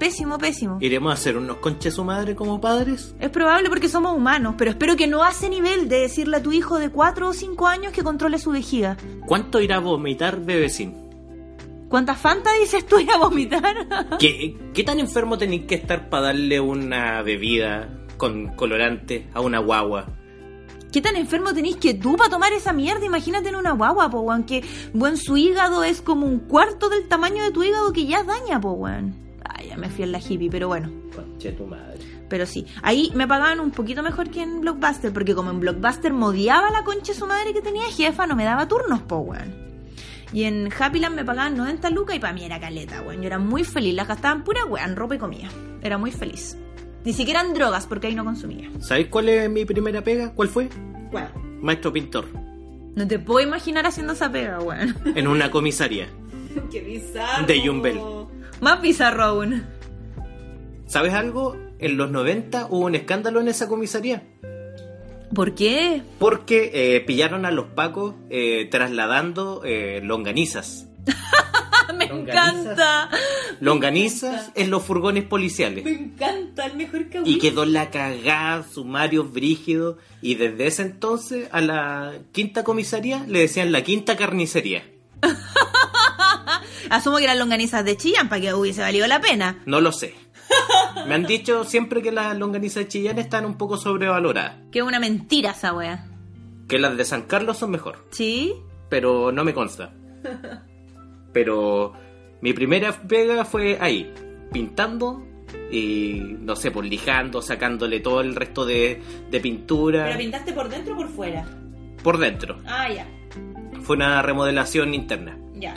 Pésimo, 0.01 0.39
pésimo. 0.39 0.79
¿Iremos 0.81 1.12
a 1.12 1.13
hacer 1.13 1.38
unos 1.38 1.57
conches 1.57 1.94
su 1.94 2.03
madre 2.03 2.35
como 2.35 2.59
padres? 2.59 3.13
Es 3.19 3.29
probable 3.29 3.69
porque 3.69 3.88
somos 3.88 4.17
humanos, 4.17 4.56
pero 4.57 4.71
espero 4.71 4.95
que 4.95 5.06
no 5.06 5.24
hace 5.24 5.47
nivel 5.47 5.89
de 5.89 6.00
decirle 6.00 6.38
a 6.38 6.41
tu 6.41 6.51
hijo 6.51 6.79
de 6.79 6.89
4 6.89 7.27
o 7.27 7.33
5 7.33 7.67
años 7.67 7.94
que 7.94 8.01
controle 8.01 8.39
su 8.39 8.50
vejiga. 8.50 8.97
¿Cuánto 9.27 9.62
irá 9.62 9.75
a 9.75 9.79
vomitar 9.79 10.44
bebecín? 10.44 11.00
¿Cuántas 11.91 12.17
Fanta 12.19 12.53
dices 12.53 12.85
tú 12.85 12.99
ir 12.99 13.11
a 13.11 13.17
vomitar? 13.17 14.17
¿Qué, 14.17 14.57
qué 14.73 14.83
tan 14.85 14.97
enfermo 15.01 15.38
tenéis 15.38 15.65
que 15.65 15.75
estar 15.75 16.09
para 16.09 16.27
darle 16.27 16.61
una 16.61 17.21
bebida 17.21 17.89
con 18.15 18.55
colorante 18.55 19.27
a 19.33 19.41
una 19.41 19.59
guagua? 19.59 20.07
¿Qué 20.89 21.01
tan 21.01 21.17
enfermo 21.17 21.53
tenéis 21.53 21.75
que 21.75 21.93
tú 21.93 22.15
para 22.15 22.29
tomar 22.29 22.53
esa 22.53 22.71
mierda? 22.71 23.05
Imagínate 23.05 23.49
en 23.49 23.57
una 23.57 23.73
guagua, 23.73 24.09
po, 24.09 24.21
weón, 24.21 24.45
que 24.45 24.63
buen 24.93 25.17
su 25.17 25.35
hígado 25.35 25.83
es 25.83 26.01
como 26.01 26.27
un 26.27 26.39
cuarto 26.39 26.88
del 26.88 27.09
tamaño 27.09 27.43
de 27.43 27.51
tu 27.51 27.61
hígado 27.61 27.91
que 27.91 28.05
ya 28.05 28.23
daña, 28.23 28.61
po, 28.61 28.71
weón. 28.71 29.13
Ay, 29.43 29.67
ya 29.67 29.75
me 29.75 29.89
fui 29.89 30.05
en 30.05 30.13
la 30.13 30.19
hippie, 30.19 30.49
pero 30.49 30.69
bueno. 30.69 30.89
Conche 31.13 31.51
tu 31.51 31.65
madre. 31.65 31.99
Pero 32.29 32.45
sí, 32.45 32.65
ahí 32.83 33.11
me 33.15 33.27
pagaban 33.27 33.59
un 33.59 33.71
poquito 33.71 34.01
mejor 34.01 34.29
que 34.29 34.43
en 34.43 34.62
Blockbuster, 34.62 35.12
porque 35.12 35.36
como 35.36 35.50
en 35.50 35.60
Blockbuster 35.60 36.13
modiaba 36.13 36.71
la 36.71 36.86
concha 36.86 37.12
de 37.12 37.19
su 37.19 37.27
madre 37.27 37.53
que 37.53 37.62
tenía 37.62 37.83
jefa, 37.91 38.27
no 38.27 38.38
me 38.38 38.45
daba 38.45 38.69
turnos, 38.69 39.01
po, 39.01 39.17
weón. 39.17 39.70
Y 40.33 40.43
en 40.43 40.69
Happyland 40.77 41.15
me 41.15 41.25
pagaban 41.25 41.57
90 41.57 41.89
lucas 41.89 42.15
y 42.15 42.19
para 42.19 42.33
mí 42.33 42.43
era 42.45 42.59
caleta, 42.59 43.01
weón. 43.01 43.21
Yo 43.21 43.27
era 43.27 43.38
muy 43.39 43.63
feliz, 43.63 43.93
las 43.95 44.07
gastaban 44.07 44.43
pura 44.43 44.63
weón, 44.65 44.95
ropa 44.95 45.15
y 45.15 45.17
comida. 45.17 45.50
Era 45.81 45.97
muy 45.97 46.11
feliz. 46.11 46.57
Ni 47.03 47.13
siquiera 47.13 47.41
en 47.41 47.53
drogas, 47.53 47.88
porque 47.88 48.07
ahí 48.07 48.15
no 48.15 48.23
consumía. 48.23 48.69
¿Sabéis 48.79 49.07
cuál 49.07 49.27
es 49.29 49.50
mi 49.50 49.65
primera 49.65 50.03
pega? 50.03 50.33
¿Cuál 50.33 50.50
fue? 50.50 50.69
Maestro 51.61 51.91
pintor. 51.91 52.25
no 52.95 53.07
te 53.07 53.19
puedo 53.19 53.45
imaginar 53.45 53.85
haciendo 53.85 54.13
esa 54.13 54.31
pega, 54.31 54.59
weón. 54.59 54.95
En 55.15 55.27
una 55.27 55.51
comisaría. 55.51 56.07
Qué 56.71 56.81
bizarro. 56.81 57.47
De 57.47 57.67
Jumbel. 57.67 58.00
Más 58.61 58.81
bizarro 58.81 59.23
aún. 59.23 59.63
¿Sabes 60.85 61.13
algo? 61.13 61.57
En 61.79 61.97
los 61.97 62.11
90 62.11 62.67
hubo 62.69 62.85
un 62.85 62.95
escándalo 62.95 63.41
en 63.41 63.47
esa 63.47 63.67
comisaría. 63.67 64.23
¿Por 65.33 65.55
qué? 65.55 66.01
Porque 66.19 66.71
eh, 66.73 67.00
pillaron 67.01 67.45
a 67.45 67.51
los 67.51 67.67
pacos 67.67 68.15
eh, 68.29 68.67
trasladando 68.69 69.61
eh, 69.63 70.01
longanizas. 70.03 70.88
Me 71.97 72.07
Longanizas. 72.07 72.55
encanta. 72.65 73.09
Longanizas 73.59 74.51
en 74.55 74.69
los 74.71 74.83
furgones 74.83 75.23
policiales. 75.25 75.83
Me 75.83 75.91
encanta, 75.91 76.65
el 76.65 76.77
mejor 76.77 77.09
que 77.09 77.21
Y 77.25 77.38
quedó 77.38 77.65
la 77.65 77.89
cagada, 77.91 78.63
sumario 78.63 79.23
brígido. 79.25 79.97
Y 80.21 80.35
desde 80.35 80.67
ese 80.67 80.81
entonces 80.83 81.50
a 81.51 81.59
la 81.61 82.13
quinta 82.31 82.63
comisaría 82.63 83.25
le 83.27 83.39
decían 83.39 83.71
la 83.71 83.83
quinta 83.83 84.15
carnicería. 84.15 84.83
Asumo 86.89 87.17
que 87.17 87.23
eran 87.25 87.39
longanizas 87.39 87.85
de 87.85 87.95
Chillán 87.97 88.29
para 88.29 88.41
que 88.41 88.53
hubiese 88.53 88.81
valido 88.81 89.07
la 89.07 89.21
pena. 89.21 89.59
No 89.65 89.79
lo 89.81 89.91
sé. 89.91 90.13
Me 91.08 91.15
han 91.15 91.25
dicho 91.25 91.63
siempre 91.63 92.01
que 92.01 92.12
las 92.12 92.38
longanizas 92.38 92.84
de 92.84 92.88
Chillán 92.88 93.20
están 93.20 93.46
un 93.46 93.58
poco 93.58 93.77
sobrevaloradas. 93.77 94.55
Que 94.72 94.79
es 94.79 94.86
una 94.86 95.00
mentira 95.00 95.51
esa 95.51 95.74
wea. 95.74 96.08
Que 96.67 96.79
las 96.79 96.96
de 96.98 97.05
San 97.05 97.24
Carlos 97.24 97.58
son 97.58 97.72
mejor. 97.72 98.05
¿Sí? 98.12 98.53
Pero 98.89 99.31
no 99.31 99.43
me 99.43 99.53
consta. 99.53 99.93
Pero 101.34 101.93
mi 102.41 102.53
primera 102.53 102.91
pega 102.91 103.46
fue 103.46 103.77
ahí, 103.79 104.13
pintando 104.51 105.25
y 105.72 106.36
no 106.39 106.55
sé, 106.55 106.72
pues 106.72 106.89
lijando, 106.89 107.41
sacándole 107.41 108.00
todo 108.00 108.22
el 108.22 108.36
resto 108.36 108.65
de, 108.65 109.01
de 109.29 109.39
pintura. 109.39 110.15
pintaste 110.17 110.53
por 110.53 110.70
dentro 110.70 110.93
o 110.93 110.98
por 110.98 111.10
fuera? 111.10 111.46
por 112.03 112.17
dentro. 112.17 112.58
Ah, 112.65 112.89
ya. 112.89 113.05
Fue 113.84 113.96
una 113.96 114.22
remodelación 114.22 114.93
interna. 114.93 115.38
Ya. 115.53 115.75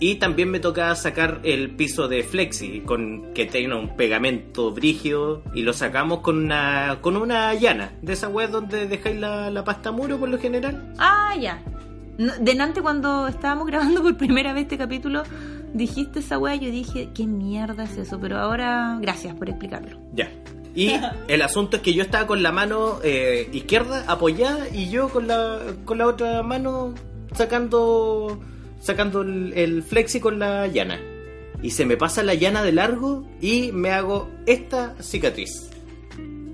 Y 0.00 0.16
también 0.16 0.50
me 0.50 0.60
tocaba 0.60 0.94
sacar 0.94 1.40
el 1.42 1.70
piso 1.70 2.06
de 2.06 2.22
Flexi, 2.22 2.80
con 2.80 3.32
que 3.34 3.46
tiene 3.46 3.74
un 3.74 3.96
pegamento 3.96 4.70
brígido, 4.70 5.42
y 5.54 5.62
lo 5.62 5.72
sacamos 5.72 6.20
con 6.20 6.38
una, 6.44 6.98
con 7.00 7.16
una 7.16 7.52
llana, 7.54 7.92
de 8.02 8.12
esa 8.12 8.28
web 8.28 8.50
donde 8.50 8.86
dejáis 8.86 9.18
la, 9.18 9.50
la 9.50 9.64
pasta 9.64 9.90
muro 9.90 10.18
por 10.18 10.28
lo 10.28 10.38
general. 10.38 10.94
Ah, 10.98 11.34
ya. 11.38 11.62
No, 12.18 12.32
Delante 12.40 12.82
cuando 12.82 13.28
estábamos 13.28 13.66
grabando 13.68 14.02
por 14.02 14.16
primera 14.16 14.52
vez 14.52 14.64
este 14.64 14.78
capítulo, 14.78 15.22
dijiste 15.72 16.20
esa 16.20 16.38
wea, 16.38 16.54
yo 16.56 16.70
dije, 16.70 17.10
¿qué 17.14 17.26
mierda 17.26 17.84
es 17.84 17.96
eso? 17.96 18.18
Pero 18.20 18.38
ahora, 18.38 18.98
gracias 19.00 19.34
por 19.34 19.48
explicarlo. 19.48 19.98
Ya. 20.12 20.30
Y 20.74 20.92
el 21.28 21.42
asunto 21.42 21.78
es 21.78 21.82
que 21.82 21.94
yo 21.94 22.02
estaba 22.02 22.26
con 22.26 22.42
la 22.42 22.52
mano 22.52 22.98
eh, 23.02 23.48
izquierda 23.52 24.04
apoyada 24.06 24.68
y 24.68 24.90
yo 24.90 25.08
con 25.08 25.26
la, 25.26 25.58
con 25.84 25.98
la 25.98 26.06
otra 26.06 26.42
mano 26.42 26.94
sacando, 27.34 28.40
sacando 28.78 29.22
el, 29.22 29.52
el 29.54 29.82
flexi 29.82 30.20
con 30.20 30.38
la 30.38 30.66
llana. 30.66 31.00
Y 31.62 31.70
se 31.70 31.86
me 31.86 31.96
pasa 31.96 32.22
la 32.22 32.34
llana 32.34 32.62
de 32.62 32.72
largo 32.72 33.26
y 33.40 33.72
me 33.72 33.90
hago 33.90 34.30
esta 34.46 34.94
cicatriz. 35.02 35.70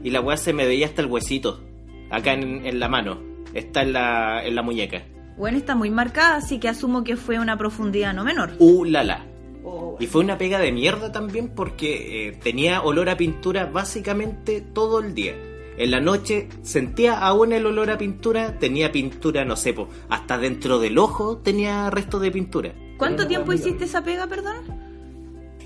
Y 0.03 0.11
la 0.11 0.21
weá 0.21 0.37
se 0.37 0.53
me 0.53 0.67
veía 0.67 0.87
hasta 0.87 1.03
el 1.03 1.09
huesito, 1.09 1.63
acá 2.11 2.33
en, 2.33 2.67
en 2.67 2.81
la 2.81 2.89
mano. 2.89 3.21
Está 3.53 3.83
en 3.83 3.93
la, 3.93 4.45
en 4.45 4.55
la 4.55 4.63
muñeca. 4.63 5.05
Bueno, 5.37 5.59
está 5.59 5.75
muy 5.75 5.91
marcada, 5.91 6.37
así 6.37 6.59
que 6.59 6.69
asumo 6.69 7.05
que 7.05 7.17
fue 7.17 7.39
una 7.39 7.57
profundidad 7.59 8.15
no 8.15 8.25
menor. 8.25 8.53
Uh, 8.59 8.85
la 8.85 9.05
la. 9.05 9.27
Oh, 9.65 9.97
Y 9.99 10.07
fue 10.07 10.23
una 10.23 10.37
pega 10.37 10.59
de 10.59 10.73
mierda 10.73 11.11
también 11.11 11.49
porque 11.49 12.29
eh, 12.29 12.33
tenía 12.43 12.83
olor 12.83 13.09
a 13.09 13.17
pintura 13.17 13.65
básicamente 13.67 14.61
todo 14.61 15.01
el 15.01 15.15
día. 15.15 15.35
En 15.77 15.91
la 15.91 16.01
noche 16.01 16.49
sentía 16.63 17.19
aún 17.19 17.53
el 17.53 17.67
olor 17.67 17.91
a 17.91 17.99
pintura, 17.99 18.59
tenía 18.59 18.93
pintura, 18.93 19.45
no 19.45 19.57
sé, 19.57 19.73
po, 19.73 19.89
hasta 20.09 20.39
dentro 20.39 20.79
del 20.79 20.99
ojo 20.99 21.39
tenía 21.39 21.91
resto 21.91 22.21
de 22.21 22.31
pintura. 22.31 22.75
¿Cuánto 22.97 23.27
tiempo 23.27 23.53
hiciste 23.53 23.85
esa 23.85 24.05
pega, 24.05 24.27
perdón? 24.29 24.57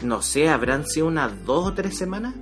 No 0.03 0.23
sé, 0.23 0.49
habrán 0.49 0.87
sido 0.87 1.09
unas 1.09 1.45
dos 1.45 1.69
o 1.69 1.75
tres 1.75 1.97
semanas. 1.97 2.35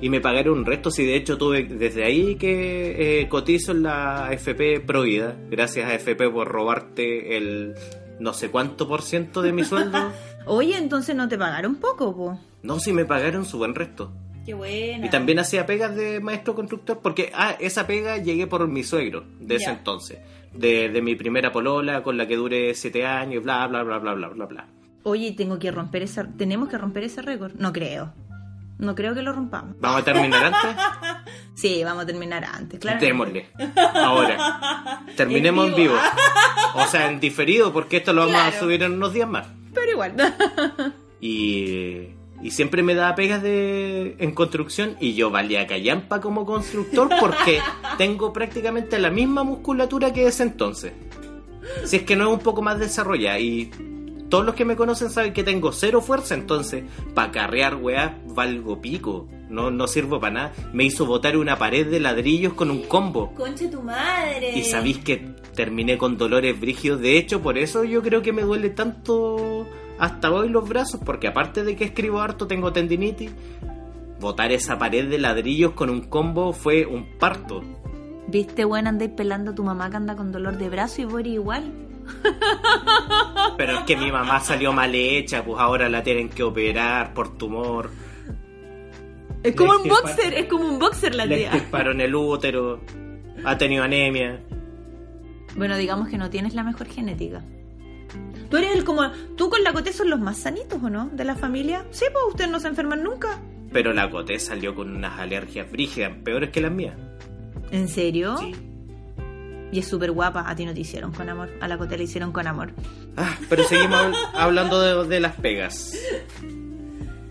Y 0.00 0.08
me 0.08 0.20
pagaron 0.20 0.58
un 0.58 0.66
resto, 0.66 0.90
si 0.90 1.06
de 1.06 1.14
hecho 1.14 1.38
tuve 1.38 1.62
desde 1.62 2.04
ahí 2.04 2.34
que 2.34 3.20
eh, 3.20 3.28
cotizo 3.28 3.70
en 3.70 3.84
la 3.84 4.30
FP 4.32 4.80
Provida. 4.80 5.36
Gracias 5.48 5.88
a 5.88 5.94
FP 5.94 6.28
por 6.28 6.48
robarte 6.48 7.36
el 7.36 7.76
no 8.18 8.32
sé 8.32 8.50
cuánto 8.50 8.88
por 8.88 9.02
ciento 9.02 9.42
de 9.42 9.52
mi 9.52 9.64
sueldo. 9.64 10.12
Oye, 10.46 10.76
entonces 10.76 11.14
no 11.14 11.28
te 11.28 11.38
pagaron 11.38 11.76
poco, 11.76 12.16
po. 12.16 12.40
No, 12.64 12.80
si 12.80 12.92
me 12.92 13.04
pagaron 13.04 13.44
su 13.44 13.58
buen 13.58 13.76
resto. 13.76 14.10
Qué 14.44 14.54
buena. 14.54 15.06
Y 15.06 15.10
también 15.10 15.38
hacía 15.38 15.66
pegas 15.66 15.94
de 15.94 16.20
maestro 16.20 16.54
constructor, 16.54 17.00
porque, 17.00 17.30
ah, 17.34 17.56
esa 17.60 17.86
pega 17.86 18.18
llegué 18.18 18.46
por 18.46 18.66
mi 18.68 18.82
suegro 18.82 19.24
de 19.38 19.56
ese 19.56 19.70
entonces. 19.70 20.18
De, 20.52 20.88
de 20.88 21.00
mi 21.00 21.14
primera 21.14 21.52
polola, 21.52 22.02
con 22.02 22.16
la 22.16 22.26
que 22.26 22.36
duré 22.36 22.74
siete 22.74 23.06
años, 23.06 23.42
bla, 23.42 23.66
bla, 23.66 23.82
bla, 23.82 23.98
bla, 23.98 24.14
bla, 24.14 24.28
bla, 24.28 24.46
bla. 24.46 24.66
Oye, 25.04 25.32
tengo 25.32 25.58
que 25.58 25.70
romper 25.70 26.02
ese... 26.02 26.24
Tenemos 26.24 26.68
que 26.68 26.78
romper 26.78 27.04
ese 27.04 27.22
récord. 27.22 27.54
No 27.54 27.72
creo. 27.72 28.12
No 28.78 28.94
creo 28.94 29.14
que 29.14 29.22
lo 29.22 29.32
rompamos. 29.32 29.76
¿Vamos 29.80 30.02
a 30.02 30.04
terminar 30.04 30.44
antes? 30.44 30.76
Sí, 31.54 31.84
vamos 31.84 32.04
a 32.04 32.06
terminar 32.06 32.42
antes, 32.44 32.80
claro. 32.80 32.98
Démosle. 32.98 33.50
Ahora. 33.94 35.04
Terminemos 35.16 35.66
en 35.66 35.72
En 35.72 35.76
vivo. 35.76 35.94
O 36.74 36.86
sea, 36.86 37.10
en 37.10 37.20
diferido, 37.20 37.72
porque 37.74 37.98
esto 37.98 38.14
lo 38.14 38.26
vamos 38.26 38.40
a 38.40 38.58
subir 38.58 38.82
en 38.82 38.92
unos 38.92 39.12
días 39.12 39.28
más. 39.28 39.46
Pero 39.74 39.92
igual. 39.92 40.14
Y, 41.24 42.08
y 42.42 42.50
siempre 42.50 42.82
me 42.82 42.94
daba 42.94 43.14
pegas 43.14 43.42
de, 43.42 44.16
en 44.18 44.32
construcción 44.32 44.96
y 45.00 45.14
yo 45.14 45.30
valía 45.30 45.66
callampa 45.66 46.20
como 46.20 46.44
constructor 46.44 47.08
porque 47.20 47.60
tengo 47.98 48.32
prácticamente 48.32 48.98
la 48.98 49.10
misma 49.10 49.44
musculatura 49.44 50.12
que 50.12 50.26
ese 50.26 50.42
entonces. 50.42 50.92
Si 51.84 51.96
es 51.96 52.02
que 52.02 52.16
no 52.16 52.26
es 52.28 52.32
un 52.32 52.40
poco 52.40 52.60
más 52.60 52.78
desarrollada 52.78 53.38
y 53.38 53.70
todos 54.28 54.44
los 54.44 54.54
que 54.54 54.64
me 54.64 54.76
conocen 54.76 55.10
saben 55.10 55.32
que 55.32 55.44
tengo 55.44 55.72
cero 55.72 56.00
fuerza, 56.00 56.34
entonces 56.34 56.84
para 57.14 57.30
carrear 57.30 57.76
weá 57.76 58.18
valgo 58.26 58.80
pico. 58.80 59.28
No, 59.48 59.70
no 59.70 59.86
sirvo 59.86 60.18
para 60.18 60.32
nada. 60.32 60.52
Me 60.72 60.84
hizo 60.84 61.04
botar 61.04 61.36
una 61.36 61.58
pared 61.58 61.86
de 61.86 62.00
ladrillos 62.00 62.54
con 62.54 62.70
un 62.70 62.84
combo. 62.84 63.34
Conche 63.34 63.68
tu 63.68 63.82
madre. 63.82 64.56
Y 64.58 64.64
sabéis 64.64 64.98
que 64.98 65.18
terminé 65.54 65.98
con 65.98 66.16
dolores 66.16 66.58
brígidos. 66.58 67.02
De 67.02 67.18
hecho, 67.18 67.42
por 67.42 67.58
eso 67.58 67.84
yo 67.84 68.02
creo 68.02 68.22
que 68.22 68.32
me 68.32 68.40
duele 68.40 68.70
tanto 68.70 69.68
hasta 70.02 70.32
hoy 70.32 70.48
los 70.48 70.68
brazos. 70.68 71.00
Porque 71.04 71.28
aparte 71.28 71.62
de 71.62 71.76
que 71.76 71.84
escribo 71.84 72.20
harto, 72.20 72.48
tengo 72.48 72.72
tendinitis. 72.72 73.30
Botar 74.18 74.50
esa 74.50 74.76
pared 74.76 75.08
de 75.08 75.18
ladrillos 75.18 75.72
con 75.72 75.90
un 75.90 76.00
combo 76.02 76.52
fue 76.52 76.84
un 76.86 77.18
parto. 77.18 77.62
¿Viste, 78.26 78.64
bueno, 78.64 78.88
andáis 78.88 79.12
pelando 79.12 79.52
a 79.52 79.54
tu 79.54 79.62
mamá 79.62 79.90
que 79.90 79.96
anda 79.96 80.16
con 80.16 80.32
dolor 80.32 80.58
de 80.58 80.68
brazo 80.68 81.02
y 81.02 81.04
vos 81.04 81.20
eres 81.20 81.34
igual? 81.34 81.72
Pero 83.56 83.78
es 83.78 83.84
que 83.84 83.96
mi 83.96 84.10
mamá 84.10 84.40
salió 84.40 84.72
mal 84.72 84.92
hecha, 84.92 85.44
pues 85.44 85.60
ahora 85.60 85.88
la 85.88 86.02
tienen 86.02 86.28
que 86.28 86.42
operar 86.42 87.14
por 87.14 87.36
tumor. 87.36 87.90
Es 89.44 89.54
como 89.54 89.72
un 89.72 89.88
boxer, 89.88 90.34
es 90.34 90.46
como 90.46 90.68
un 90.68 90.78
boxer 90.80 91.14
la 91.14 91.26
Le 91.26 91.36
tía. 91.36 91.52
extirparon 91.52 92.00
el 92.00 92.14
útero. 92.14 92.80
Ha 93.44 93.56
tenido 93.56 93.84
anemia. 93.84 94.40
Bueno, 95.56 95.76
digamos 95.76 96.08
que 96.08 96.18
no 96.18 96.28
tienes 96.28 96.54
la 96.54 96.64
mejor 96.64 96.88
genética. 96.88 97.44
Tú 98.52 98.58
eres 98.58 98.76
el 98.76 98.84
como... 98.84 99.10
¿Tú 99.34 99.48
con 99.48 99.64
la 99.64 99.72
Coté 99.72 99.94
son 99.94 100.10
los 100.10 100.20
más 100.20 100.36
sanitos 100.36 100.78
o 100.82 100.90
no? 100.90 101.08
¿De 101.08 101.24
la 101.24 101.34
familia? 101.36 101.86
Sí, 101.90 102.04
pues 102.12 102.22
ustedes 102.28 102.50
no 102.50 102.60
se 102.60 102.68
enferman 102.68 103.02
nunca. 103.02 103.40
Pero 103.72 103.94
la 103.94 104.10
Coté 104.10 104.38
salió 104.38 104.74
con 104.74 104.94
unas 104.94 105.18
alergias 105.18 105.70
brígidas, 105.72 106.12
peores 106.22 106.50
que 106.50 106.60
las 106.60 106.70
mías. 106.70 106.94
¿En 107.70 107.88
serio? 107.88 108.36
Sí. 108.36 108.52
Y 109.72 109.78
es 109.78 109.88
súper 109.88 110.10
guapa. 110.12 110.44
A 110.46 110.54
ti 110.54 110.66
no 110.66 110.74
te 110.74 110.80
hicieron 110.80 111.12
con 111.12 111.30
amor. 111.30 111.50
A 111.62 111.66
la 111.66 111.78
Coté 111.78 111.96
le 111.96 112.04
hicieron 112.04 112.30
con 112.30 112.46
amor. 112.46 112.72
Ah, 113.16 113.38
pero 113.48 113.64
seguimos 113.64 113.96
habl- 113.98 114.16
hablando 114.34 114.82
de, 115.04 115.08
de 115.08 115.18
las 115.20 115.34
pegas. 115.36 115.96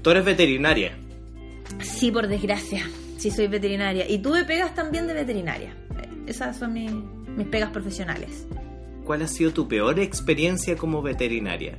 Tú 0.02 0.10
eres 0.10 0.26
veterinaria. 0.26 0.98
Sí, 1.82 2.10
por 2.12 2.28
desgracia. 2.28 2.84
Sí, 3.20 3.30
soy 3.30 3.46
veterinaria. 3.46 4.10
Y 4.10 4.18
tuve 4.18 4.44
pegas 4.44 4.74
también 4.74 5.06
de 5.06 5.14
veterinaria. 5.14 5.76
Esas 6.26 6.58
son 6.58 6.74
mis, 6.74 6.92
mis 7.38 7.46
pegas 7.46 7.70
profesionales. 7.70 8.48
¿Cuál 9.12 9.24
ha 9.24 9.28
sido 9.28 9.52
tu 9.52 9.68
peor 9.68 10.00
experiencia 10.00 10.78
como 10.78 11.02
veterinaria? 11.02 11.78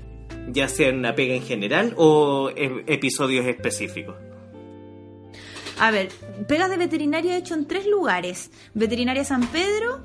Ya 0.49 0.69
sea 0.69 0.91
en 0.91 0.99
una 0.99 1.15
pega 1.15 1.35
en 1.35 1.41
general 1.41 1.95
o 1.97 2.51
en 2.55 2.85
episodios 2.87 3.47
específicos. 3.47 4.17
A 5.81 5.91
ver, 5.91 6.11
pegas 6.47 6.69
de 6.69 6.77
veterinaria 6.77 7.35
he 7.35 7.39
hecho 7.39 7.55
en 7.55 7.67
tres 7.67 7.87
lugares. 7.87 8.51
Veterinaria 8.75 9.25
San 9.25 9.47
Pedro, 9.47 10.03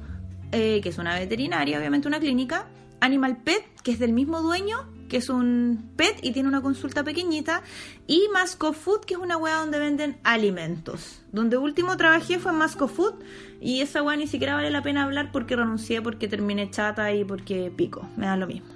eh, 0.53 0.79
que 0.81 0.87
es 0.87 0.97
una 0.99 1.19
veterinaria, 1.19 1.77
obviamente 1.77 2.07
una 2.07 2.21
clínica. 2.21 2.69
Animal 3.01 3.43
Pet, 3.43 3.65
que 3.83 3.91
es 3.91 3.99
del 3.99 4.13
mismo 4.13 4.41
dueño, 4.41 4.87
que 5.07 5.17
es 5.17 5.29
un 5.29 5.91
pet 5.95 6.17
y 6.21 6.31
tiene 6.31 6.49
una 6.49 6.61
consulta 6.61 7.03
pequeñita. 7.03 7.61
Y 8.07 8.23
Masco 8.33 8.73
Food, 8.73 9.01
que 9.05 9.13
es 9.15 9.19
una 9.19 9.37
wea 9.37 9.57
donde 9.59 9.79
venden 9.79 10.17
alimentos. 10.23 11.21
Donde 11.31 11.57
último 11.57 11.95
trabajé 11.97 12.39
fue 12.39 12.51
en 12.51 12.57
Masco 12.57 12.87
Food. 12.87 13.15
Y 13.61 13.81
esa 13.81 14.03
wea 14.03 14.15
ni 14.17 14.27
siquiera 14.27 14.55
vale 14.55 14.69
la 14.69 14.81
pena 14.83 15.03
hablar 15.03 15.31
porque 15.31 15.55
renuncié, 15.55 16.01
porque 16.01 16.27
terminé 16.27 16.69
chata 16.71 17.11
y 17.13 17.23
porque 17.25 17.71
pico. 17.75 18.07
Me 18.17 18.25
da 18.25 18.37
lo 18.37 18.47
mismo. 18.47 18.67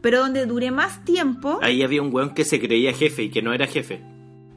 Pero 0.00 0.20
donde 0.20 0.46
duré 0.46 0.70
más 0.70 1.04
tiempo 1.04 1.58
Ahí 1.60 1.82
había 1.82 2.00
un 2.02 2.14
weón 2.14 2.32
que 2.34 2.44
se 2.44 2.60
creía 2.60 2.92
jefe 2.92 3.24
y 3.24 3.30
que 3.30 3.42
no 3.42 3.52
era 3.52 3.66
jefe. 3.66 4.00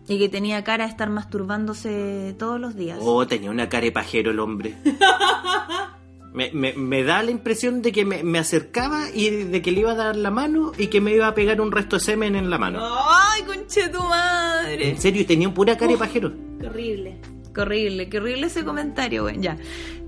y 0.08 0.20
que 0.20 0.30
tenía 0.30 0.63
cara 0.63 0.84
de 0.86 0.92
estar 0.92 1.10
masturbándose 1.10 2.36
todos 2.38 2.60
los 2.60 2.75
días. 2.75 3.00
Oh, 3.01 3.25
tenía 3.25 3.50
una 3.50 3.70
cara 3.70 3.86
de 3.86 3.92
pajero 3.92 4.32
el 4.32 4.40
hombre. 4.40 4.75
Me, 6.34 6.50
me- 6.54 6.74
me 6.74 7.04
da 7.04 7.22
la 7.24 7.32
impresión 7.32 7.82
de 7.82 7.92
que 7.92 8.06
me, 8.06 8.24
me 8.24 8.40
acercaba 8.40 9.10
y 9.14 9.30
de 9.30 9.62
que 9.62 9.72
le 9.72 9.82
iba 9.82 9.92
a 9.92 9.96
dar 9.96 10.16
la 10.16 10.32
mano 10.32 10.72
y 10.78 10.88
que 10.88 11.02
me 11.02 11.14
iba 11.14 11.28
a 11.28 11.34
pegar 11.36 11.60
un 11.60 11.72
resto 11.72 11.98
de 11.98 12.00
semen 12.02 12.36
en 12.36 12.50
la 12.50 12.58
mano. 12.58 12.80
¡Ay, 12.82 13.44
conche 13.44 13.90
tu 13.90 14.00
madre! 14.02 14.90
En 14.92 14.98
serio, 14.98 15.22
y 15.22 15.26
tenía 15.26 15.54
pura 15.54 15.78
cara 15.78 15.92
de 15.92 15.98
pajero. 15.98 16.32
Qué 16.60 16.68
horrible. 16.68 17.18
Qué 17.54 17.62
horrible, 17.62 18.08
qué 18.10 18.18
horrible 18.20 18.48
ese 18.48 18.64
comentario, 18.64 19.24
güey. 19.24 19.40
Ya. 19.42 19.58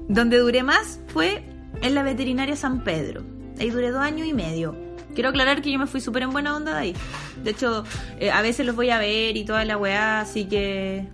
Donde 0.08 0.38
duré 0.38 0.64
más 0.64 1.02
fue 1.08 1.44
en 1.82 1.94
la 1.96 2.04
veterinaria 2.04 2.56
San 2.56 2.84
Pedro. 2.86 3.24
Ahí 3.60 3.70
duré 3.70 3.92
dos 3.92 4.02
años 4.02 4.26
y 4.28 4.34
medio. 4.34 4.78
Quiero 5.14 5.30
aclarar 5.30 5.62
que 5.62 5.72
yo 5.72 5.78
me 5.78 5.88
fui 5.88 6.00
súper 6.02 6.24
en 6.24 6.32
buena 6.32 6.56
onda 6.56 6.74
de 6.74 6.80
ahí. 6.80 6.96
De 7.44 7.52
hecho, 7.52 7.84
eh, 8.20 8.32
a 8.32 8.42
veces 8.42 8.66
los 8.66 8.76
voy 8.76 8.90
a 8.92 8.98
ver 8.98 9.36
y 9.36 9.44
toda 9.44 9.64
la 9.66 9.78
weá, 9.78 10.22
así 10.22 10.46
que... 10.46 11.06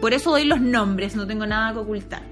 Por 0.00 0.14
eso 0.14 0.30
doy 0.30 0.44
los 0.44 0.60
nombres, 0.60 1.14
no 1.14 1.26
tengo 1.26 1.46
nada 1.46 1.72
que 1.74 1.78
ocultar. 1.78 2.22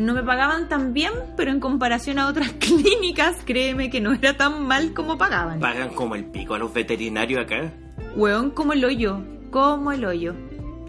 No 0.00 0.14
me 0.14 0.22
pagaban 0.22 0.66
tan 0.66 0.94
bien, 0.94 1.12
pero 1.36 1.50
en 1.50 1.60
comparación 1.60 2.18
a 2.18 2.26
otras 2.26 2.52
clínicas, 2.58 3.36
créeme 3.44 3.90
que 3.90 4.00
no 4.00 4.14
era 4.14 4.34
tan 4.34 4.66
mal 4.66 4.94
como 4.94 5.18
pagaban. 5.18 5.60
Pagan 5.60 5.90
como 5.90 6.14
el 6.14 6.24
pico 6.24 6.54
a 6.54 6.58
los 6.58 6.72
veterinarios 6.72 7.44
acá. 7.44 7.70
Weón, 8.16 8.50
como 8.50 8.72
el 8.72 8.82
hoyo. 8.82 9.20
Como 9.50 9.92
el 9.92 10.06
hoyo. 10.06 10.34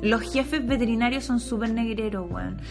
Los 0.02 0.22
jefes 0.32 0.66
veterinarios 0.66 1.26
son 1.26 1.42
súper 1.42 1.72
negreros, 1.72 2.26
weón. 2.32 2.62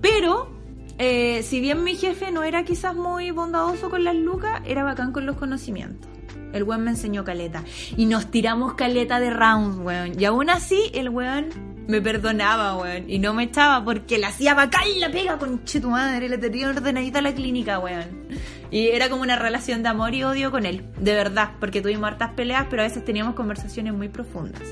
Pero, 0.00 0.50
eh, 0.96 1.42
si 1.42 1.60
bien 1.60 1.84
mi 1.84 1.94
jefe 1.94 2.32
no 2.32 2.42
era 2.42 2.64
quizás 2.64 2.96
muy 2.96 3.30
bondadoso 3.30 3.90
con 3.90 4.02
las 4.02 4.16
lucas, 4.16 4.62
era 4.64 4.84
bacán 4.84 5.12
con 5.12 5.26
los 5.26 5.36
conocimientos. 5.36 6.10
El 6.54 6.62
weón 6.62 6.84
me 6.84 6.92
enseñó 6.92 7.22
caleta. 7.22 7.64
Y 7.98 8.06
nos 8.06 8.30
tiramos 8.30 8.74
caleta 8.74 9.20
de 9.20 9.28
rounds, 9.28 9.76
weón. 9.76 10.18
Y 10.18 10.24
aún 10.24 10.48
así, 10.48 10.90
el 10.94 11.10
weón 11.10 11.71
me 11.86 12.00
perdonaba, 12.00 12.76
weón. 12.76 13.08
Y 13.08 13.18
no 13.18 13.34
me 13.34 13.44
echaba 13.44 13.84
porque 13.84 14.18
la 14.18 14.28
hacía 14.28 14.54
bacán 14.54 14.82
la 14.98 15.10
pega 15.10 15.38
con 15.38 15.58
tu 15.64 15.90
madre. 15.90 16.28
Le 16.28 16.38
tenía 16.38 16.68
ordenadita 16.68 17.18
a 17.18 17.22
la 17.22 17.34
clínica, 17.34 17.78
weón. 17.78 18.28
Y 18.70 18.88
era 18.88 19.08
como 19.08 19.22
una 19.22 19.36
relación 19.36 19.82
de 19.82 19.88
amor 19.88 20.14
y 20.14 20.24
odio 20.24 20.50
con 20.50 20.66
él. 20.66 20.84
De 20.98 21.14
verdad. 21.14 21.52
Porque 21.60 21.82
tuvimos 21.82 22.10
hartas 22.10 22.32
peleas, 22.34 22.66
pero 22.70 22.82
a 22.82 22.86
veces 22.86 23.04
teníamos 23.04 23.34
conversaciones 23.34 23.92
muy 23.92 24.08
profundas. 24.08 24.62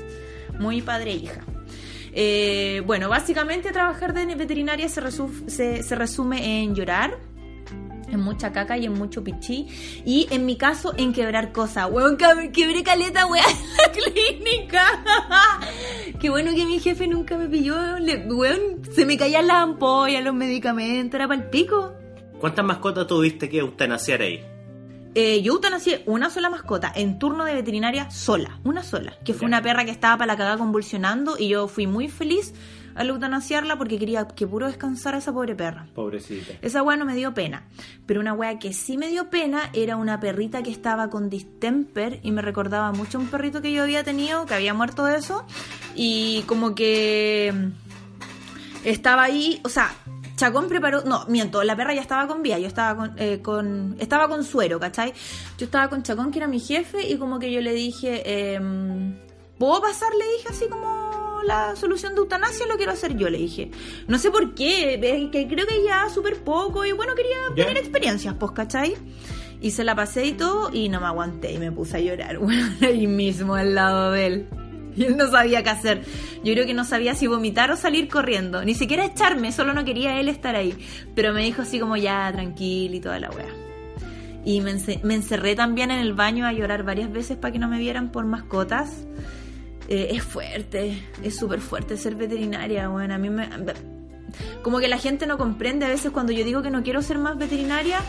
Muy 0.59 0.81
padre 0.81 1.11
e 1.11 1.15
hija. 1.15 1.41
Eh, 2.13 2.83
bueno, 2.85 3.09
básicamente 3.09 3.71
trabajar 3.71 4.13
de 4.13 4.35
veterinaria 4.35 4.89
se, 4.89 5.01
se, 5.47 5.83
se 5.83 5.95
resume 5.95 6.63
en 6.63 6.75
llorar, 6.75 7.17
en 8.13 8.21
mucha 8.21 8.51
caca 8.51 8.77
y 8.77 8.85
en 8.85 8.93
mucho 8.93 9.23
pichí. 9.23 9.67
Y 10.05 10.27
en 10.31 10.45
mi 10.45 10.55
caso, 10.57 10.93
en 10.97 11.13
quebrar 11.13 11.51
cosas. 11.51 11.89
Weón, 11.91 12.17
que- 12.17 12.51
quebré 12.51 12.83
caleta, 12.83 13.25
weón, 13.25 13.45
en 13.49 13.77
la 13.77 13.91
clínica. 13.91 15.03
Qué 16.19 16.29
bueno 16.29 16.51
que 16.55 16.65
mi 16.65 16.79
jefe 16.79 17.07
nunca 17.07 17.37
me 17.37 17.47
pilló. 17.47 17.99
Le- 17.99 18.25
weón, 18.27 18.81
se 18.93 19.05
me 19.05 19.17
caían 19.17 19.47
las 19.47 19.57
ampollas, 19.63 20.23
los 20.23 20.33
medicamentos, 20.33 21.15
era 21.15 21.27
para 21.27 21.41
el 21.41 21.49
pico. 21.49 21.93
¿Cuántas 22.39 22.65
mascotas 22.65 23.07
tuviste 23.07 23.49
que 23.49 23.59
eutanasiar 23.59 24.21
ahí? 24.21 24.43
Eh, 25.13 25.41
yo 25.41 25.53
eutanasié 25.55 26.03
una 26.05 26.29
sola 26.29 26.49
mascota 26.49 26.91
en 26.95 27.19
turno 27.19 27.43
de 27.43 27.53
veterinaria 27.53 28.09
sola, 28.09 28.59
una 28.63 28.81
sola, 28.81 29.13
que 29.25 29.33
fue 29.33 29.45
una 29.45 29.61
perra 29.61 29.83
que 29.83 29.91
estaba 29.91 30.17
para 30.17 30.33
la 30.33 30.37
cagada 30.37 30.57
convulsionando 30.57 31.35
y 31.37 31.49
yo 31.49 31.67
fui 31.67 31.85
muy 31.85 32.07
feliz 32.07 32.53
al 32.95 33.09
eutanasiarla 33.09 33.77
porque 33.77 33.97
quería 33.97 34.27
que 34.27 34.47
puro 34.47 34.67
descansara 34.67 35.17
esa 35.17 35.33
pobre 35.33 35.55
perra. 35.55 35.87
Pobrecita. 35.93 36.53
Esa 36.61 36.83
weá 36.83 36.97
no 36.97 37.05
me 37.05 37.15
dio 37.15 37.33
pena. 37.33 37.63
Pero 38.05 38.19
una 38.19 38.33
weá 38.33 38.59
que 38.59 38.73
sí 38.73 38.97
me 38.97 39.09
dio 39.09 39.29
pena 39.29 39.69
era 39.73 39.95
una 39.97 40.19
perrita 40.19 40.63
que 40.63 40.71
estaba 40.71 41.09
con 41.09 41.29
distemper 41.29 42.19
y 42.23 42.31
me 42.31 42.41
recordaba 42.41 42.91
mucho 42.91 43.17
a 43.17 43.21
un 43.21 43.27
perrito 43.27 43.61
que 43.61 43.71
yo 43.71 43.83
había 43.83 44.03
tenido, 44.03 44.45
que 44.45 44.53
había 44.53 44.73
muerto 44.73 45.05
de 45.05 45.17
eso. 45.17 45.45
Y 45.95 46.43
como 46.47 46.75
que 46.75 47.53
mm, 47.53 48.87
estaba 48.87 49.23
ahí, 49.23 49.59
o 49.63 49.69
sea, 49.69 49.93
Chacón 50.41 50.67
preparó, 50.67 51.03
no, 51.03 51.25
miento, 51.27 51.61
la 51.63 51.75
perra 51.75 51.93
ya 51.93 52.01
estaba 52.01 52.27
con 52.27 52.41
vía, 52.41 52.57
yo 52.57 52.65
estaba 52.65 52.95
con, 52.95 53.13
eh, 53.19 53.41
con, 53.43 53.95
estaba 53.99 54.27
con 54.27 54.43
suero, 54.43 54.79
¿cachai? 54.79 55.13
Yo 55.59 55.65
estaba 55.65 55.87
con 55.87 56.01
Chacón, 56.01 56.31
que 56.31 56.39
era 56.39 56.47
mi 56.47 56.59
jefe, 56.59 57.07
y 57.07 57.17
como 57.17 57.37
que 57.37 57.51
yo 57.51 57.61
le 57.61 57.73
dije, 57.73 58.55
em, 58.55 59.19
¿puedo 59.59 59.79
pasar? 59.81 60.09
Le 60.15 60.25
dije 60.37 60.47
así 60.49 60.65
como 60.67 61.10
la 61.45 61.75
solución 61.75 62.13
de 62.15 62.19
eutanasia, 62.21 62.65
lo 62.67 62.75
quiero 62.77 62.91
hacer 62.91 63.15
yo, 63.17 63.29
le 63.29 63.37
dije. 63.37 63.71
No 64.07 64.17
sé 64.17 64.31
por 64.31 64.53
qué, 64.55 64.99
que 65.31 65.47
creo 65.47 65.65
que 65.67 65.83
ya 65.83 66.09
súper 66.09 66.43
poco, 66.43 66.85
y 66.85 66.91
bueno, 66.91 67.13
quería 67.15 67.35
Ya. 67.55 67.65
tener 67.65 67.77
experiencias, 67.77 68.35
pues, 68.39 68.51
¿cachai? 68.51 68.95
Y 69.61 69.71
se 69.71 69.83
la 69.83 69.95
pasé 69.95 70.25
y 70.25 70.31
todo, 70.33 70.69
y 70.73 70.89
no 70.89 70.99
me 70.99 71.05
aguanté, 71.07 71.53
y 71.53 71.57
me 71.59 71.71
puse 71.71 71.97
a 71.97 71.99
llorar, 71.99 72.37
bueno, 72.39 72.67
ahí 72.81 73.07
mismo 73.07 73.55
al 73.55 73.75
lado 73.75 74.11
de 74.11 74.25
él. 74.27 74.47
Y 74.95 75.05
él 75.05 75.15
no 75.15 75.29
sabía 75.31 75.63
qué 75.63 75.69
hacer. 75.69 76.01
Yo 76.43 76.51
creo 76.53 76.65
que 76.65 76.73
no 76.73 76.83
sabía 76.83 77.15
si 77.15 77.25
vomitar 77.25 77.71
o 77.71 77.77
salir 77.77 78.09
corriendo. 78.09 78.65
Ni 78.65 78.73
siquiera 78.75 79.05
echarme, 79.05 79.53
solo 79.53 79.73
no 79.73 79.85
quería 79.85 80.19
él 80.19 80.27
estar 80.27 80.53
ahí. 80.57 80.75
Pero 81.15 81.31
me 81.33 81.43
dijo 81.45 81.61
así 81.61 81.79
como 81.79 81.95
ya, 81.95 82.29
tranquilo 82.33 82.95
y 82.95 82.99
toda 82.99 83.17
la 83.21 83.29
wea. 83.29 83.47
Y 84.43 84.59
me 84.59 84.71
encerré 85.13 85.55
también 85.55 85.91
en 85.91 85.99
el 85.99 86.11
baño 86.13 86.45
a 86.45 86.51
llorar 86.51 86.83
varias 86.83 87.09
veces 87.09 87.37
para 87.37 87.53
que 87.53 87.59
no 87.59 87.69
me 87.69 87.79
vieran 87.79 88.11
por 88.11 88.25
mascotas. 88.25 89.05
Eh, 89.93 90.07
es 90.15 90.23
fuerte, 90.23 91.03
es 91.21 91.35
súper 91.35 91.59
fuerte 91.59 91.97
ser 91.97 92.15
veterinaria, 92.15 92.87
bueno, 92.87 93.13
a 93.13 93.17
mí 93.17 93.29
me... 93.29 93.49
Como 94.63 94.79
que 94.79 94.87
la 94.87 94.97
gente 94.97 95.27
no 95.27 95.37
comprende 95.37 95.85
a 95.85 95.89
veces 95.89 96.11
cuando 96.11 96.31
yo 96.31 96.45
digo 96.45 96.61
que 96.61 96.69
no 96.69 96.81
quiero 96.81 97.01
ser 97.01 97.17
más 97.17 97.37
veterinaria, 97.37 97.99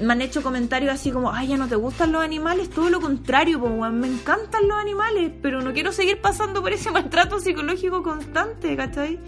me 0.00 0.12
han 0.12 0.22
hecho 0.22 0.44
comentarios 0.44 0.92
así 0.92 1.10
como, 1.10 1.32
ay, 1.32 1.48
ya 1.48 1.56
no 1.56 1.66
te 1.66 1.74
gustan 1.74 2.12
los 2.12 2.22
animales, 2.22 2.70
todo 2.70 2.88
lo 2.88 3.00
contrario, 3.00 3.58
pues, 3.58 3.72
weón, 3.74 3.98
me 3.98 4.06
encantan 4.06 4.68
los 4.68 4.76
animales, 4.78 5.32
pero 5.42 5.60
no 5.60 5.72
quiero 5.72 5.90
seguir 5.90 6.20
pasando 6.20 6.62
por 6.62 6.72
ese 6.72 6.90
maltrato 6.92 7.40
psicológico 7.40 8.04
constante, 8.04 8.76
¿cachai? 8.76 9.18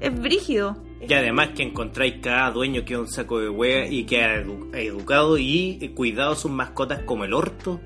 Es 0.00 0.20
brígido. 0.20 0.82
Y 1.08 1.14
además 1.14 1.50
que 1.54 1.62
encontráis 1.62 2.14
cada 2.20 2.50
dueño 2.50 2.84
que 2.84 2.94
es 2.94 2.98
un 2.98 3.08
saco 3.08 3.38
de 3.38 3.48
wea 3.48 3.86
y 3.86 4.02
que 4.04 4.24
ha 4.24 4.42
edu- 4.42 4.74
ha 4.74 4.80
educado 4.80 5.38
y 5.38 5.92
cuidado 5.94 6.32
a 6.32 6.36
sus 6.36 6.50
mascotas 6.50 7.02
como 7.04 7.22
el 7.24 7.32
orto. 7.34 7.80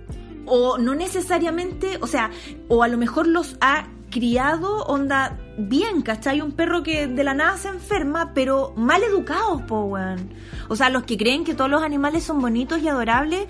O 0.46 0.78
no 0.78 0.94
necesariamente, 0.94 1.98
o 2.00 2.06
sea, 2.06 2.30
o 2.68 2.82
a 2.82 2.88
lo 2.88 2.98
mejor 2.98 3.26
los 3.26 3.56
ha 3.60 3.88
criado 4.10 4.84
onda 4.84 5.38
bien, 5.58 6.02
¿cachai? 6.02 6.40
Un 6.40 6.52
perro 6.52 6.82
que 6.82 7.06
de 7.06 7.24
la 7.24 7.34
nada 7.34 7.56
se 7.56 7.68
enferma, 7.68 8.32
pero 8.34 8.72
mal 8.76 9.02
educados, 9.02 9.62
po, 9.62 9.82
weón. 9.82 10.30
O 10.68 10.76
sea, 10.76 10.90
los 10.90 11.04
que 11.04 11.16
creen 11.16 11.44
que 11.44 11.54
todos 11.54 11.70
los 11.70 11.82
animales 11.82 12.24
son 12.24 12.40
bonitos 12.40 12.80
y 12.82 12.88
adorables, 12.88 13.46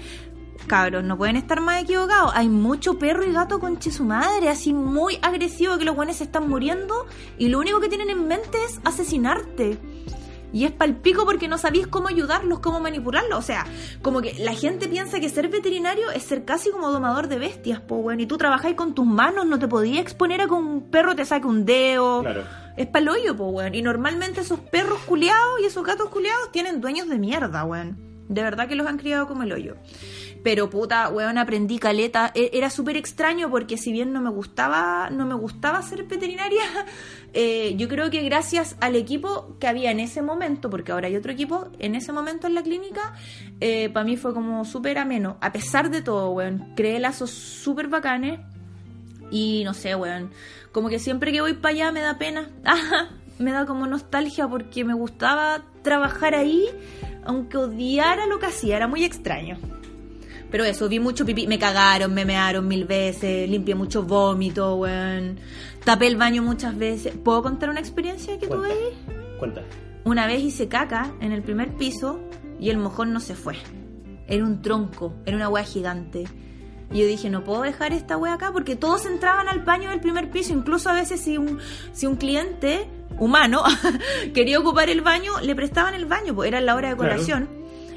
cabros, 0.66 1.04
no 1.04 1.16
pueden 1.16 1.36
estar 1.36 1.60
más 1.60 1.82
equivocados. 1.82 2.32
Hay 2.34 2.48
mucho 2.48 2.98
perro 2.98 3.24
y 3.24 3.32
gato 3.32 3.60
conche 3.60 3.90
su 3.90 4.04
madre, 4.04 4.48
así 4.48 4.72
muy 4.72 5.18
agresivo 5.22 5.78
que 5.78 5.84
los 5.84 5.96
buenos 5.96 6.16
se 6.16 6.24
están 6.24 6.48
muriendo 6.48 7.06
y 7.38 7.48
lo 7.48 7.58
único 7.58 7.80
que 7.80 7.88
tienen 7.88 8.10
en 8.10 8.26
mente 8.26 8.58
es 8.64 8.80
asesinarte. 8.84 9.78
Y 10.56 10.64
es 10.64 10.72
palpico 10.72 11.26
porque 11.26 11.48
no 11.48 11.58
sabéis 11.58 11.86
cómo 11.86 12.08
ayudarlos, 12.08 12.60
cómo 12.60 12.80
manipularlos. 12.80 13.38
O 13.38 13.42
sea, 13.42 13.66
como 14.00 14.22
que 14.22 14.32
la 14.38 14.54
gente 14.54 14.88
piensa 14.88 15.20
que 15.20 15.28
ser 15.28 15.48
veterinario 15.48 16.10
es 16.12 16.22
ser 16.22 16.46
casi 16.46 16.70
como 16.70 16.90
domador 16.90 17.28
de 17.28 17.38
bestias, 17.38 17.78
po, 17.78 17.96
weón. 17.96 18.20
Y 18.20 18.26
tú 18.26 18.38
trabajáis 18.38 18.74
con 18.74 18.94
tus 18.94 19.04
manos, 19.04 19.44
no 19.44 19.58
te 19.58 19.68
podías 19.68 20.00
exponer 20.00 20.40
a 20.40 20.46
que 20.46 20.54
un 20.54 20.90
perro 20.90 21.14
te 21.14 21.26
saque 21.26 21.46
un 21.46 21.66
dedo. 21.66 22.22
Claro. 22.22 22.44
Es 22.74 22.86
paloyo, 22.86 23.36
po, 23.36 23.48
weón. 23.48 23.74
Y 23.74 23.82
normalmente 23.82 24.40
esos 24.40 24.58
perros 24.58 25.00
culiados 25.00 25.60
y 25.60 25.66
esos 25.66 25.84
gatos 25.84 26.08
culiados 26.08 26.50
tienen 26.52 26.80
dueños 26.80 27.06
de 27.06 27.18
mierda, 27.18 27.62
weón. 27.64 27.98
De 28.30 28.42
verdad 28.42 28.66
que 28.66 28.76
los 28.76 28.86
han 28.86 28.96
criado 28.96 29.26
como 29.26 29.42
el 29.42 29.52
hoyo. 29.52 29.76
Pero 30.46 30.70
puta, 30.70 31.08
weón, 31.08 31.38
aprendí 31.38 31.80
caleta. 31.80 32.30
E- 32.32 32.50
Era 32.52 32.70
súper 32.70 32.96
extraño 32.96 33.50
porque 33.50 33.76
si 33.76 33.90
bien 33.90 34.12
no 34.12 34.20
me 34.20 34.30
gustaba, 34.30 35.10
no 35.10 35.26
me 35.26 35.34
gustaba 35.34 35.82
ser 35.82 36.04
veterinaria, 36.04 36.62
eh, 37.34 37.74
yo 37.76 37.88
creo 37.88 38.10
que 38.10 38.22
gracias 38.22 38.76
al 38.80 38.94
equipo 38.94 39.56
que 39.58 39.66
había 39.66 39.90
en 39.90 39.98
ese 39.98 40.22
momento, 40.22 40.70
porque 40.70 40.92
ahora 40.92 41.08
hay 41.08 41.16
otro 41.16 41.32
equipo, 41.32 41.66
en 41.80 41.96
ese 41.96 42.12
momento 42.12 42.46
en 42.46 42.54
la 42.54 42.62
clínica, 42.62 43.12
para 43.92 44.04
mí 44.04 44.16
fue 44.16 44.32
como 44.34 44.64
súper 44.64 44.98
ameno. 44.98 45.36
A 45.40 45.50
pesar 45.50 45.90
de 45.90 46.00
todo, 46.00 46.30
weón, 46.30 46.74
creé 46.76 47.00
lazos 47.00 47.30
súper 47.32 47.88
bacanes. 47.88 48.38
Y 49.32 49.64
no 49.64 49.74
sé, 49.74 49.96
weón, 49.96 50.30
como 50.70 50.88
que 50.88 51.00
siempre 51.00 51.32
que 51.32 51.40
voy 51.40 51.54
para 51.54 51.74
allá 51.74 51.90
me 51.90 52.02
da 52.02 52.18
pena. 52.18 52.50
Me 53.40 53.50
da 53.52 53.66
como 53.66 53.86
nostalgia 53.86 54.48
porque 54.48 54.82
me 54.82 54.94
gustaba 54.94 55.62
trabajar 55.82 56.34
ahí, 56.34 56.64
aunque 57.26 57.58
odiara 57.58 58.26
lo 58.26 58.38
que 58.38 58.46
hacía, 58.46 58.76
era 58.78 58.86
muy 58.88 59.04
extraño. 59.04 59.58
Pero 60.50 60.64
eso, 60.64 60.88
vi 60.88 61.00
mucho 61.00 61.24
pipí, 61.24 61.46
me 61.46 61.58
cagaron, 61.58 62.14
me 62.14 62.24
mearon 62.24 62.66
mil 62.68 62.84
veces, 62.84 63.48
limpié 63.48 63.74
mucho 63.74 64.02
vómito, 64.04 64.76
weón. 64.76 65.38
Tapé 65.84 66.06
el 66.06 66.16
baño 66.16 66.42
muchas 66.42 66.76
veces. 66.76 67.14
¿Puedo 67.22 67.42
contar 67.42 67.70
una 67.70 67.80
experiencia 67.80 68.38
que 68.38 68.46
tuve 68.46 68.70
ahí? 68.70 69.16
Cuenta. 69.38 69.62
Una 70.04 70.26
vez 70.26 70.40
hice 70.42 70.68
caca 70.68 71.12
en 71.20 71.32
el 71.32 71.42
primer 71.42 71.76
piso 71.76 72.20
y 72.60 72.70
el 72.70 72.78
mojón 72.78 73.12
no 73.12 73.20
se 73.20 73.34
fue. 73.34 73.56
Era 74.28 74.44
un 74.44 74.62
tronco, 74.62 75.14
era 75.26 75.36
una 75.36 75.48
wea 75.48 75.64
gigante. 75.64 76.24
Y 76.92 77.00
yo 77.00 77.06
dije, 77.06 77.28
no 77.30 77.42
puedo 77.42 77.62
dejar 77.62 77.92
esta 77.92 78.16
wea 78.16 78.34
acá 78.34 78.52
porque 78.52 78.76
todos 78.76 79.06
entraban 79.06 79.48
al 79.48 79.64
baño 79.64 79.90
del 79.90 80.00
primer 80.00 80.30
piso. 80.30 80.52
Incluso 80.52 80.88
a 80.90 80.94
veces 80.94 81.20
si 81.20 81.36
un, 81.36 81.58
si 81.92 82.06
un 82.06 82.16
cliente 82.16 82.88
humano 83.18 83.64
quería 84.34 84.60
ocupar 84.60 84.88
el 84.90 85.00
baño, 85.00 85.32
le 85.42 85.54
prestaban 85.54 85.94
el 85.94 86.06
baño, 86.06 86.34
pues 86.34 86.48
era 86.48 86.60
la 86.60 86.74
hora 86.74 86.90
de 86.90 86.96
colación. 86.96 87.48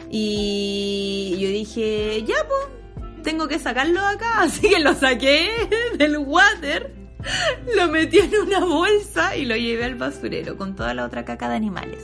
Y 0.09 1.37
yo 1.39 1.47
dije, 1.49 2.23
ya 2.25 2.35
pues, 2.47 3.03
tengo 3.23 3.47
que 3.47 3.59
sacarlo 3.59 4.01
de 4.01 4.07
acá. 4.07 4.33
Así 4.41 4.67
que 4.69 4.79
lo 4.79 4.93
saqué 4.95 5.49
del 5.97 6.17
water, 6.17 6.93
lo 7.75 7.87
metí 7.89 8.19
en 8.19 8.33
una 8.47 8.59
bolsa 8.65 9.35
y 9.37 9.45
lo 9.45 9.55
llevé 9.55 9.85
al 9.85 9.95
basurero 9.95 10.57
con 10.57 10.75
toda 10.75 10.93
la 10.93 11.05
otra 11.05 11.25
caca 11.25 11.49
de 11.49 11.55
animales. 11.55 12.03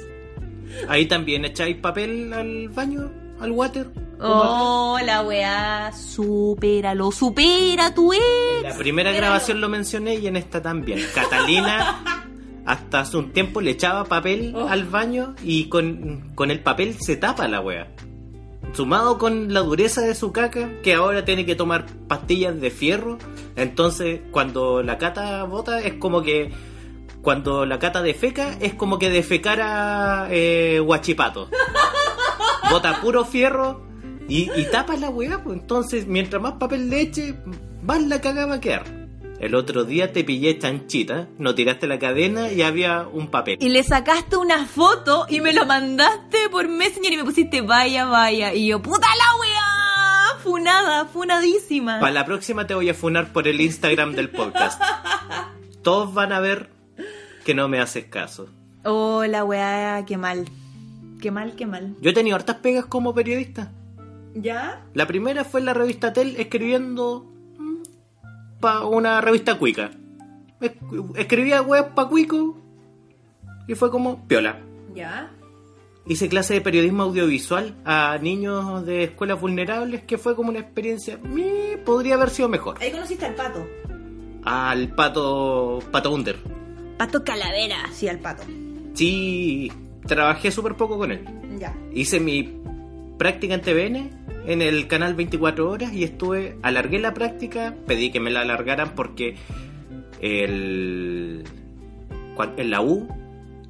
Ahí 0.90 1.06
también 1.08 1.46
echáis 1.46 1.78
papel 1.78 2.32
al 2.34 2.70
baño, 2.70 3.12
al 3.40 3.52
water. 3.52 3.88
Oh, 4.20 4.98
la 5.04 5.24
weá, 5.24 5.92
supéralo, 5.92 7.12
supera 7.12 7.94
tu 7.94 8.14
ex. 8.14 8.22
En 8.58 8.70
la 8.70 8.78
primera 8.78 9.10
Supéralo. 9.10 9.18
grabación 9.18 9.62
lo 9.62 9.68
mencioné 9.70 10.16
y 10.16 10.28
en 10.28 10.38
esta 10.38 10.62
también. 10.62 11.02
Catalina 11.14 12.26
hasta 12.66 13.02
hace 13.02 13.18
un 13.18 13.32
tiempo 13.32 13.62
le 13.62 13.72
echaba 13.72 14.06
papel 14.06 14.54
Oh. 14.56 14.68
al 14.68 14.86
baño 14.86 15.36
y 15.44 15.70
con, 15.70 16.32
con 16.36 16.52
el 16.52 16.62
papel 16.62 16.96
se 17.00 17.16
tapa 17.16 17.48
la 17.48 17.62
wea. 17.62 17.88
Sumado 18.74 19.18
con 19.18 19.54
la 19.54 19.62
dureza 19.62 20.02
de 20.02 20.16
su 20.16 20.32
caca, 20.34 20.82
que 20.82 20.94
ahora 20.96 21.24
tiene 21.24 21.46
que 21.46 21.56
tomar 21.56 21.86
pastillas 22.08 22.60
de 22.60 22.72
fierro. 22.72 23.18
Entonces, 23.56 24.20
cuando 24.32 24.84
la 24.84 24.98
cata 24.98 25.44
bota, 25.46 25.80
es 25.82 25.94
como 25.94 26.22
que. 26.22 26.52
Cuando 27.22 27.66
la 27.66 27.80
cata 27.80 28.02
defeca, 28.04 28.56
es 28.60 28.74
como 28.76 29.00
que 29.00 29.10
defecara 29.10 30.28
eh, 30.30 30.80
guachipato. 30.80 31.50
Bota 32.70 33.00
puro 33.02 33.26
fierro 33.26 33.84
y, 34.28 34.50
y 34.56 34.66
tapa 34.72 34.96
la 34.96 35.10
weá, 35.10 35.42
pues 35.44 35.58
entonces 35.60 36.06
mientras 36.08 36.42
más 36.42 36.54
papel 36.54 36.90
le 36.90 37.02
eche, 37.02 37.36
más 37.82 38.02
la 38.04 38.22
caga 38.22 38.46
va 38.46 38.56
a 38.56 38.60
quedar. 38.60 38.84
El 39.46 39.54
otro 39.54 39.84
día 39.84 40.12
te 40.12 40.24
pillé 40.24 40.58
chanchita, 40.58 41.28
no 41.38 41.54
tiraste 41.54 41.86
la 41.86 42.00
cadena 42.00 42.52
y 42.52 42.64
había 42.64 43.08
un 43.08 43.28
papel. 43.28 43.60
Y 43.62 43.70
le 43.70 43.84
sacaste 43.84 44.38
una 44.38 44.66
foto 44.66 45.28
y 45.30 45.40
me 45.40 45.54
lo 45.54 45.68
mandaste 45.68 46.50
por 46.50 46.68
Messenger 46.68 47.14
y 47.14 47.18
me 47.18 47.24
pusiste 47.26 47.62
vaya, 47.62 48.06
vaya. 48.06 48.56
Y 48.56 48.70
yo, 48.70 48.82
puta 48.82 49.06
la 49.06 49.40
weá, 49.40 50.40
funada, 50.42 51.06
funadísima. 51.06 52.00
Para 52.00 52.12
la 52.12 52.26
próxima 52.26 52.66
te 52.66 52.74
voy 52.74 52.90
a 52.90 52.96
funar 52.96 53.32
por 53.32 53.48
el 53.48 53.62
Instagram 53.62 54.16
del 54.16 54.32
podcast. 54.32 54.82
Todos 55.84 56.12
van 56.12 56.34
a 56.34 56.40
ver 56.40 56.72
que 57.46 57.54
no 57.54 57.68
me 57.68 57.80
haces 57.80 58.06
caso. 58.06 58.50
Oh, 58.84 59.26
la 59.26 59.44
weá, 59.44 60.04
qué 60.08 60.18
mal. 60.18 60.46
Qué 61.22 61.30
mal, 61.30 61.56
qué 61.56 61.68
mal. 61.68 61.96
Yo 62.02 62.10
he 62.10 62.14
tenido 62.14 62.36
hartas 62.36 62.56
pegas 62.56 62.86
como 62.86 63.14
periodista. 63.14 63.72
¿Ya? 64.34 64.84
La 64.96 65.06
primera 65.06 65.44
fue 65.44 65.60
en 65.60 65.68
la 65.68 65.76
revista 65.76 66.14
Tel 66.14 66.36
escribiendo 66.38 67.35
para 68.60 68.86
una 68.86 69.22
revista 69.22 69.58
cuica. 69.58 69.92
Es- 70.62 70.74
Escribía 71.16 71.62
web 71.62 71.94
pa' 71.94 72.08
cuico 72.08 72.58
y 73.68 73.76
fue 73.76 73.90
como 73.92 74.28
piola. 74.28 74.60
¿Ya? 74.94 75.32
Hice 76.08 76.30
clase 76.30 76.54
de 76.54 76.62
periodismo 76.62 77.04
audiovisual 77.04 77.76
a 77.84 78.18
niños 78.22 78.86
de 78.86 79.06
escuelas 79.06 79.42
vulnerables 79.42 80.04
que 80.04 80.18
fue 80.20 80.36
como 80.36 80.50
una 80.50 80.60
experiencia, 80.60 81.18
mi, 81.18 81.78
podría 81.84 82.14
haber 82.16 82.30
sido 82.30 82.48
mejor. 82.48 82.78
Ahí 82.80 82.92
conociste 82.92 83.26
al 83.26 83.34
pato. 83.36 83.66
Al 84.44 84.90
pato, 84.94 85.80
pato 85.92 86.14
Under. 86.14 86.38
Pato 86.98 87.24
Calavera, 87.24 87.78
sí, 87.92 88.08
al 88.08 88.20
pato. 88.20 88.44
Sí, 88.94 89.72
trabajé 90.08 90.52
súper 90.52 90.76
poco 90.76 90.98
con 91.00 91.12
él. 91.12 91.26
Ya. 91.60 91.76
Hice 91.92 92.20
mi 92.20 92.56
práctica 93.18 93.56
en 93.56 93.62
TVN 93.62 94.25
en 94.48 94.62
el 94.62 94.88
canal 94.88 95.16
24 95.16 95.70
horas 95.70 95.94
y 95.94 96.04
estuve, 96.04 96.58
alargué 96.62 97.00
la 97.00 97.14
práctica, 97.14 97.76
pedí 97.88 98.12
que 98.12 98.20
me 98.20 98.30
la 98.30 98.42
alargaran 98.42 98.94
porque 98.96 99.36
el, 100.22 101.44
en 102.58 102.70
la 102.70 102.82
U 102.82 103.08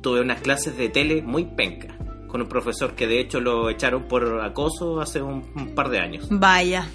tuve 0.01 0.21
unas 0.21 0.41
clases 0.41 0.77
de 0.77 0.89
tele 0.89 1.21
muy 1.21 1.45
penca 1.45 1.95
con 2.27 2.41
un 2.41 2.47
profesor 2.47 2.95
que 2.95 3.07
de 3.07 3.19
hecho 3.19 3.39
lo 3.39 3.69
echaron 3.69 4.03
por 4.03 4.41
acoso 4.41 4.99
hace 4.99 5.21
un, 5.21 5.45
un 5.55 5.73
par 5.73 5.89
de 5.89 5.99
años. 5.99 6.27
Vaya. 6.29 6.87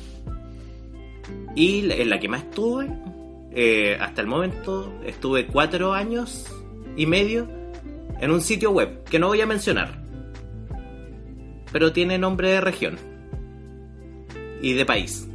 Y 1.55 1.91
en 1.91 2.11
la 2.11 2.21
que 2.21 2.29
más 2.29 2.43
estuve, 2.43 2.89
eh, 3.53 3.97
hasta 4.01 4.21
el 4.21 4.27
momento, 4.27 4.93
estuve 5.05 5.47
cuatro 5.47 5.93
años 5.93 6.47
y 6.97 7.07
medio 7.07 7.49
en 8.21 8.31
un 8.31 8.41
sitio 8.43 8.71
web 8.71 9.03
que 9.05 9.19
no 9.19 9.29
voy 9.29 9.41
a 9.41 9.47
mencionar, 9.47 10.03
pero 11.73 11.93
tiene 11.93 12.19
nombre 12.19 12.51
de 12.51 12.61
región 12.61 13.10
y 14.63 14.73
de 14.75 14.85
país. 14.85 15.27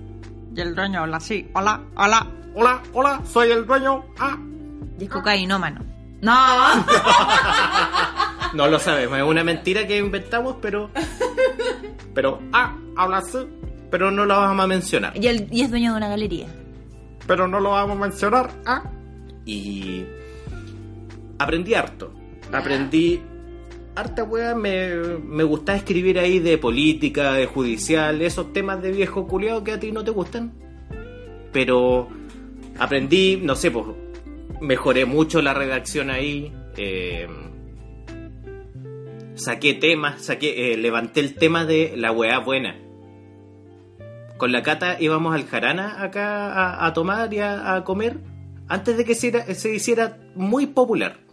Y 0.56 0.62
el 0.62 0.76
dueño 0.76 1.02
habla 1.02 1.18
así. 1.18 1.50
Hola, 1.54 1.82
hola. 1.96 2.28
Hola, 2.58 2.82
hola, 2.94 3.22
soy 3.26 3.52
el 3.52 3.66
dueño. 3.66 4.06
Ah. 4.18 4.38
Y 5.00 5.04
es 5.04 5.10
cocainómano. 5.10 5.82
No. 6.22 6.34
No 8.54 8.68
lo 8.68 8.80
sabemos, 8.80 9.18
es 9.18 9.24
una 9.26 9.44
mentira 9.44 9.86
que 9.86 9.98
inventamos, 9.98 10.56
pero. 10.62 10.90
Pero, 12.14 12.40
ah, 12.54 12.74
habla 12.96 13.18
así, 13.18 13.40
pero 13.92 14.12
no 14.12 14.26
lo 14.26 14.34
vamos 14.38 14.64
a 14.64 14.68
mencionar. 14.68 15.12
y, 15.18 15.28
el- 15.28 15.50
y 15.52 15.62
es 15.62 15.70
dueño 15.70 15.92
de 15.92 15.98
una 15.98 16.08
galería. 16.08 16.48
pero 17.28 17.50
no 17.50 17.60
lo 17.60 17.72
vamos 17.72 17.98
a 17.98 18.00
mencionar. 18.00 18.50
¿ah? 18.66 18.84
Y 19.46 20.06
aprendí 21.38 21.74
harto. 21.74 22.14
Aprendí 22.54 23.22
harta 23.96 24.24
weá. 24.24 24.56
Me, 24.56 24.96
me 25.24 25.44
gustaba 25.44 25.78
escribir 25.78 26.20
ahí 26.20 26.40
de 26.40 26.58
política, 26.58 27.34
de 27.34 27.46
judicial, 27.46 28.22
esos 28.22 28.54
temas 28.54 28.82
de 28.82 28.92
viejo 28.92 29.28
culiado 29.28 29.64
que 29.64 29.72
a 29.72 29.80
ti 29.80 29.92
no 29.92 30.04
te 30.04 30.12
gustan. 30.12 30.54
Pero 31.52 32.10
aprendí, 32.78 33.40
no 33.42 33.56
sé, 33.56 33.72
pues 33.72 33.86
mejoré 34.62 35.06
mucho 35.06 35.42
la 35.42 35.54
redacción 35.54 36.10
ahí. 36.10 36.54
eh, 36.78 37.28
saqué 39.36 39.74
temas, 39.74 40.22
saqué, 40.24 40.74
eh, 40.74 40.78
levanté 40.78 41.20
el 41.20 41.36
tema 41.36 41.66
de 41.66 41.94
la 41.96 42.12
weá 42.12 42.40
buena. 42.40 42.80
Con 44.38 44.52
la 44.52 44.64
Cata 44.64 44.98
íbamos 45.00 45.34
al 45.34 45.46
Jarana 45.46 46.04
acá 46.04 46.54
a, 46.54 46.86
a 46.86 46.94
tomar 46.94 47.34
y 47.34 47.40
a, 47.40 47.84
comer 47.86 48.20
antes 48.68 48.98
de 48.98 49.06
que 49.06 49.16
se 49.16 49.76
hiciera 49.76 50.18
muy 50.36 50.68
popular. 50.68 51.25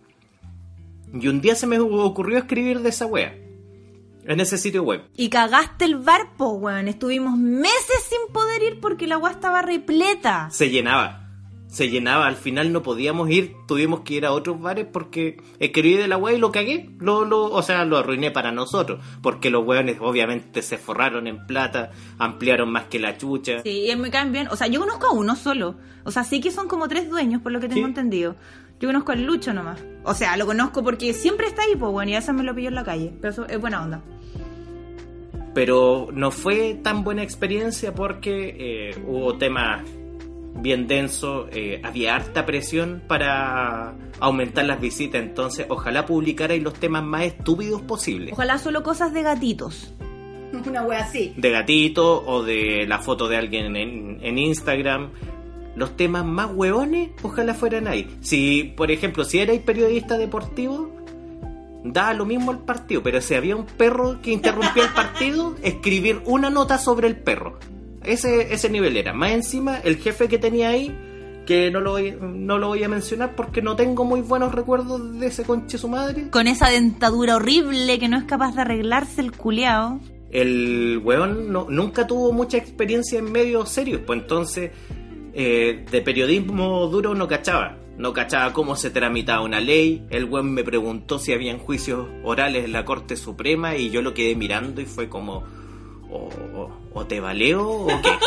Y 1.13 1.29
un 1.29 1.41
día 1.41 1.55
se 1.55 1.67
me 1.67 1.79
ocurrió 1.79 2.39
escribir 2.39 2.81
de 2.81 2.89
esa 2.89 3.07
wea 3.07 3.35
en 4.25 4.39
ese 4.41 4.57
sitio 4.57 4.83
web. 4.85 5.03
Y 5.17 5.29
cagaste 5.31 5.85
el 5.85 5.97
bar, 5.97 6.37
po, 6.37 6.51
weón. 6.53 6.87
Estuvimos 6.89 7.37
meses 7.37 8.07
sin 8.09 8.33
poder 8.33 8.63
ir 8.63 8.81
porque 8.81 9.07
la 9.09 9.17
agua 9.17 9.31
estaba 9.33 9.63
repleta. 9.63 10.49
Se 10.51 10.71
llenaba. 10.71 11.19
Se 11.67 11.89
llenaba, 11.89 12.27
al 12.27 12.37
final 12.37 12.71
no 12.71 12.83
podíamos 12.83 13.31
ir, 13.31 13.55
tuvimos 13.67 14.01
que 14.01 14.13
ir 14.13 14.27
a 14.27 14.33
otros 14.33 14.61
bares 14.61 14.87
porque 14.93 15.39
escribí 15.59 15.97
de 15.97 16.07
la 16.07 16.19
wea 16.19 16.35
y 16.37 16.39
lo 16.39 16.53
cagué. 16.53 16.91
Lo, 16.99 17.25
lo, 17.25 17.45
o 17.47 17.63
sea, 17.63 17.87
lo 17.87 17.97
arruiné 17.97 18.31
para 18.31 18.53
nosotros. 18.53 19.03
Porque 19.23 19.49
los 19.49 19.67
weones 19.67 19.97
obviamente 20.01 20.61
se 20.61 20.77
forraron 20.77 21.27
en 21.27 21.47
plata, 21.47 21.91
ampliaron 22.19 22.71
más 22.71 22.85
que 22.85 22.99
la 23.01 23.17
chucha. 23.17 23.63
Sí, 23.63 23.91
y 23.91 23.97
me 23.97 24.11
caen 24.11 24.33
bien. 24.33 24.49
O 24.49 24.57
sea, 24.57 24.67
yo 24.67 24.81
conozco 24.81 25.07
a 25.07 25.13
uno 25.13 25.35
solo. 25.35 25.77
O 26.05 26.11
sea, 26.11 26.25
sí 26.25 26.41
que 26.43 26.51
son 26.51 26.69
como 26.69 26.89
tres 26.89 27.09
dueños, 27.09 27.41
por 27.41 27.53
lo 27.53 27.59
que 27.59 27.69
tengo 27.69 27.81
Sí. 27.87 27.89
entendido. 27.89 28.37
Yo 28.83 28.89
conozco 28.89 29.13
al 29.13 29.23
Lucho 29.23 29.55
nomás. 29.55 29.81
O 30.03 30.13
sea, 30.13 30.37
lo 30.37 30.45
conozco 30.45 30.83
porque 30.83 31.13
siempre 31.15 31.47
está 31.47 31.63
ahí, 31.63 31.77
pues, 31.79 31.93
bueno, 31.93 32.11
y 32.11 32.15
a 32.15 32.19
veces 32.19 32.35
me 32.35 32.43
lo 32.43 32.53
pilló 32.53 32.69
en 32.69 32.75
la 32.75 32.83
calle. 32.83 33.13
Pero 33.21 33.33
eso 33.33 33.47
es 33.47 33.61
buena 33.61 33.81
onda. 33.81 34.03
pero 35.55 36.09
no 36.13 36.33
fue 36.33 36.75
tan 36.83 37.05
buena 37.05 37.23
experiencia 37.23 37.95
porque 37.95 38.57
eh, 38.59 39.03
hubo 39.07 39.37
temas 39.37 39.85
bien 40.57 40.89
densos, 40.89 41.49
eh, 41.53 41.81
había 41.85 42.17
harta 42.17 42.45
presión 42.45 43.03
para 43.07 43.95
aumentar 44.19 44.65
las 44.65 44.81
visitas, 44.81 45.23
entonces 45.23 45.67
ojalá 45.69 46.05
publicarais 46.05 46.61
los 46.63 46.75
temas 46.75 47.05
más 47.05 47.23
estúpidos 47.23 47.83
posibles. 47.83 48.33
Ojalá 48.33 48.59
solo 48.59 48.83
cosas 48.83 49.13
de 49.13 49.23
gatitos. 49.23 49.95
Una 50.67 50.83
wea 50.83 51.01
así. 51.05 51.33
De 51.37 51.51
gatito 51.51 52.25
o 52.27 52.43
de 52.43 52.85
la 52.89 52.99
foto 52.99 53.29
de 53.29 53.37
alguien 53.37 53.77
en, 53.77 54.19
en 54.23 54.39
Instagram. 54.39 55.11
Los 55.75 55.97
temas 55.97 56.25
más 56.25 56.51
hueones, 56.53 57.11
ojalá 57.23 57.55
fueran 57.55 57.89
ahí. 57.89 58.15
Si, 58.21 58.75
por 58.77 58.91
ejemplo, 58.91 59.25
si 59.25 59.39
erais 59.39 59.61
periodista 59.63 60.19
deportivo, 60.19 60.91
da 61.85 62.13
lo 62.15 62.25
mismo 62.27 62.53
el 62.53 62.59
partido, 62.59 63.03
pero 63.03 63.21
si 63.21 63.35
había 63.35 63.57
un 63.57 63.65
perro 63.67 64.21
que 64.23 64.31
interrumpía 64.33 64.85
el 64.85 64.91
partido, 64.95 65.57
escribir 65.63 66.21
una 66.27 66.51
nota 66.51 66.79
sobre 66.79 67.09
el 67.09 67.17
perro. 67.17 67.59
Ese, 68.05 68.53
ese 68.53 68.69
nivel 68.69 68.97
era. 68.97 69.13
Más 69.13 69.31
encima, 69.33 69.79
el 69.79 69.97
jefe 69.97 70.29
que 70.29 70.39
tenía 70.39 70.69
ahí, 70.71 70.95
que 71.47 71.71
no 71.71 71.81
lo, 71.81 71.93
voy, 71.93 72.17
no 72.21 72.59
lo 72.59 72.69
voy 72.69 72.85
a 72.85 72.89
mencionar 72.89 73.35
porque 73.35 73.63
no 73.63 73.75
tengo 73.75 74.05
muy 74.05 74.21
buenos 74.21 74.55
recuerdos 74.55 75.19
de 75.19 75.27
ese 75.29 75.45
conche 75.45 75.79
su 75.79 75.89
madre. 75.89 76.29
Con 76.31 76.47
esa 76.49 76.69
dentadura 76.69 77.37
horrible 77.37 77.99
que 77.99 78.09
no 78.09 78.17
es 78.19 78.25
capaz 78.25 78.55
de 78.55 78.61
arreglarse 78.63 79.21
el 79.21 79.33
culeado. 79.33 79.99
El 80.31 81.01
weón 81.05 81.53
no- 81.53 81.67
nunca 81.69 82.07
tuvo 82.07 82.33
mucha 82.33 82.57
experiencia 82.59 83.19
en 83.19 83.31
medios 83.33 83.69
serios, 83.69 84.01
pues 84.07 84.21
entonces 84.21 84.71
eh, 85.35 85.85
de 85.91 86.01
periodismo 86.03 86.87
duro 86.89 87.15
no 87.15 87.29
cachaba. 87.29 87.77
No 87.97 88.13
cachaba 88.13 88.53
cómo 88.53 88.75
se 88.77 88.91
tramitaba 88.91 89.43
una 89.43 89.61
ley. 89.61 90.05
El 90.11 90.25
weón 90.25 90.53
me 90.53 90.65
preguntó 90.65 91.19
si 91.19 91.33
habían 91.33 91.59
juicios 91.59 92.09
orales 92.25 92.65
en 92.65 92.73
la 92.73 92.85
Corte 92.85 93.17
Suprema 93.17 93.77
y 93.77 93.91
yo 93.91 94.01
lo 94.03 94.15
quedé 94.15 94.35
mirando 94.35 94.81
y 94.81 94.87
fue 94.87 95.09
como, 95.09 95.45
o, 96.11 96.17
o- 96.57 96.73
o 96.95 97.07
te 97.07 97.21
valeo 97.21 97.69
o 97.69 97.87
qué. 97.87 98.11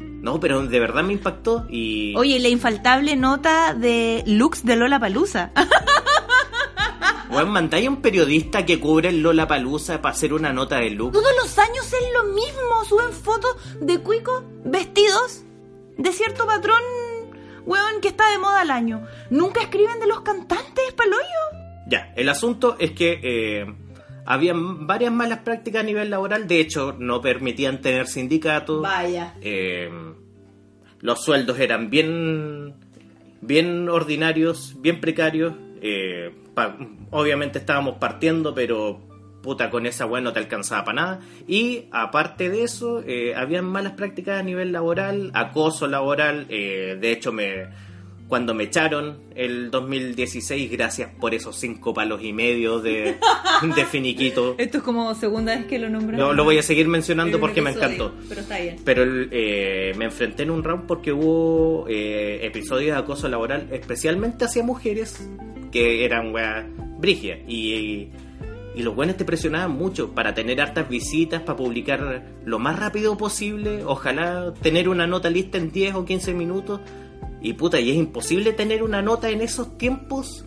No, 0.00 0.40
pero 0.40 0.64
de 0.66 0.80
verdad 0.80 1.04
me 1.04 1.12
impactó 1.12 1.66
y... 1.68 2.14
Oye, 2.16 2.38
la 2.40 2.48
infaltable 2.48 3.14
nota 3.14 3.74
de 3.74 4.22
Lux 4.26 4.64
de 4.64 4.74
Lola 4.74 4.98
Palusa. 4.98 5.52
Weón, 7.30 7.50
mandáis 7.50 7.86
a 7.86 7.90
un 7.90 8.00
periodista 8.00 8.64
que 8.64 8.78
cubre 8.80 9.08
el 9.10 9.20
Lola 9.20 9.46
Palusa 9.48 10.00
para 10.00 10.14
hacer 10.14 10.32
una 10.32 10.52
nota 10.52 10.78
de 10.78 10.90
look. 10.90 11.12
Todos 11.12 11.32
los 11.42 11.58
años 11.58 11.84
es 11.86 12.12
lo 12.14 12.32
mismo. 12.32 12.84
Suben 12.88 13.12
fotos 13.12 13.56
de 13.80 13.98
cuicos 14.00 14.44
vestidos 14.64 15.43
de 15.96 16.12
cierto 16.12 16.46
patrón, 16.46 16.80
weón, 17.64 18.00
que 18.00 18.08
está 18.08 18.30
de 18.30 18.38
moda 18.38 18.60
al 18.62 18.70
año. 18.70 19.06
Nunca 19.30 19.60
escriben 19.62 20.00
de 20.00 20.06
los 20.06 20.20
cantantes, 20.22 20.92
paloyo. 20.96 21.24
Ya, 21.86 22.12
el 22.16 22.28
asunto 22.28 22.76
es 22.78 22.92
que 22.92 23.20
eh, 23.22 23.66
habían 24.26 24.86
varias 24.86 25.12
malas 25.12 25.40
prácticas 25.40 25.82
a 25.82 25.86
nivel 25.86 26.10
laboral, 26.10 26.46
de 26.46 26.60
hecho 26.60 26.94
no 26.98 27.20
permitían 27.20 27.80
tener 27.80 28.06
sindicatos, 28.06 28.80
Vaya. 28.82 29.34
eh, 29.42 29.90
los 31.00 31.22
sueldos 31.22 31.58
eran 31.60 31.90
bien, 31.90 32.74
bien 33.42 33.88
ordinarios, 33.90 34.76
bien 34.80 35.00
precarios, 35.00 35.54
eh, 35.82 36.34
obviamente 37.10 37.58
estábamos 37.58 37.96
partiendo, 37.98 38.54
pero 38.54 39.02
puta 39.44 39.68
con 39.68 39.84
esa 39.84 40.06
weá 40.06 40.22
no 40.22 40.32
te 40.32 40.40
alcanzaba 40.40 40.84
para 40.84 41.02
nada, 41.02 41.20
y 41.46 41.84
aparte 41.92 42.48
de 42.48 42.64
eso, 42.64 43.04
eh, 43.06 43.34
habían 43.36 43.66
malas 43.66 43.92
prácticas 43.92 44.40
a 44.40 44.42
nivel 44.42 44.72
laboral, 44.72 45.30
acoso 45.34 45.86
laboral, 45.86 46.46
eh, 46.48 46.96
de 46.98 47.12
hecho 47.12 47.30
me 47.30 47.68
cuando 48.28 48.54
me 48.54 48.64
echaron 48.64 49.18
el 49.34 49.70
2016, 49.70 50.70
gracias 50.70 51.10
por 51.20 51.34
esos 51.34 51.56
cinco 51.56 51.92
palos 51.92 52.22
y 52.22 52.32
medio 52.32 52.80
de, 52.80 53.16
de 53.76 53.84
finiquito. 53.84 54.54
Esto 54.58 54.78
es 54.78 54.82
como 54.82 55.14
segunda 55.14 55.54
vez 55.54 55.66
que 55.66 55.78
lo 55.78 55.90
nombran. 55.90 56.18
Lo, 56.18 56.32
lo 56.32 56.44
voy 56.44 56.58
a 56.58 56.62
seguir 56.62 56.88
mencionando 56.88 57.38
porque 57.38 57.60
me 57.60 57.70
encantó. 57.70 58.14
Pero 58.28 58.40
está 58.40 58.58
bien. 58.58 58.76
Pero 58.84 59.04
eh, 59.06 59.92
me 59.96 60.06
enfrenté 60.06 60.44
en 60.44 60.50
un 60.50 60.64
round 60.64 60.86
porque 60.86 61.12
hubo 61.12 61.86
eh, 61.88 62.40
episodios 62.42 62.96
de 62.96 63.02
acoso 63.02 63.28
laboral, 63.28 63.68
especialmente 63.70 64.46
hacia 64.46 64.62
mujeres 64.62 65.28
que 65.70 66.04
eran 66.04 66.34
weas 66.34 66.64
brigias. 66.98 67.38
Y, 67.46 68.10
y 68.74 68.82
los 68.82 68.94
buenos 68.94 69.16
te 69.16 69.24
presionaban 69.24 69.70
mucho 69.72 70.10
para 70.14 70.34
tener 70.34 70.60
hartas 70.60 70.88
visitas, 70.88 71.42
para 71.42 71.56
publicar 71.56 72.24
lo 72.44 72.58
más 72.58 72.78
rápido 72.78 73.16
posible. 73.16 73.84
Ojalá 73.84 74.52
tener 74.62 74.88
una 74.88 75.06
nota 75.06 75.30
lista 75.30 75.58
en 75.58 75.70
10 75.70 75.94
o 75.94 76.04
15 76.04 76.34
minutos. 76.34 76.80
Y 77.40 77.52
puta, 77.52 77.78
y 77.78 77.90
es 77.90 77.96
imposible 77.96 78.52
tener 78.52 78.82
una 78.82 79.02
nota 79.02 79.28
en 79.30 79.42
esos 79.42 79.76
tiempos 79.76 80.44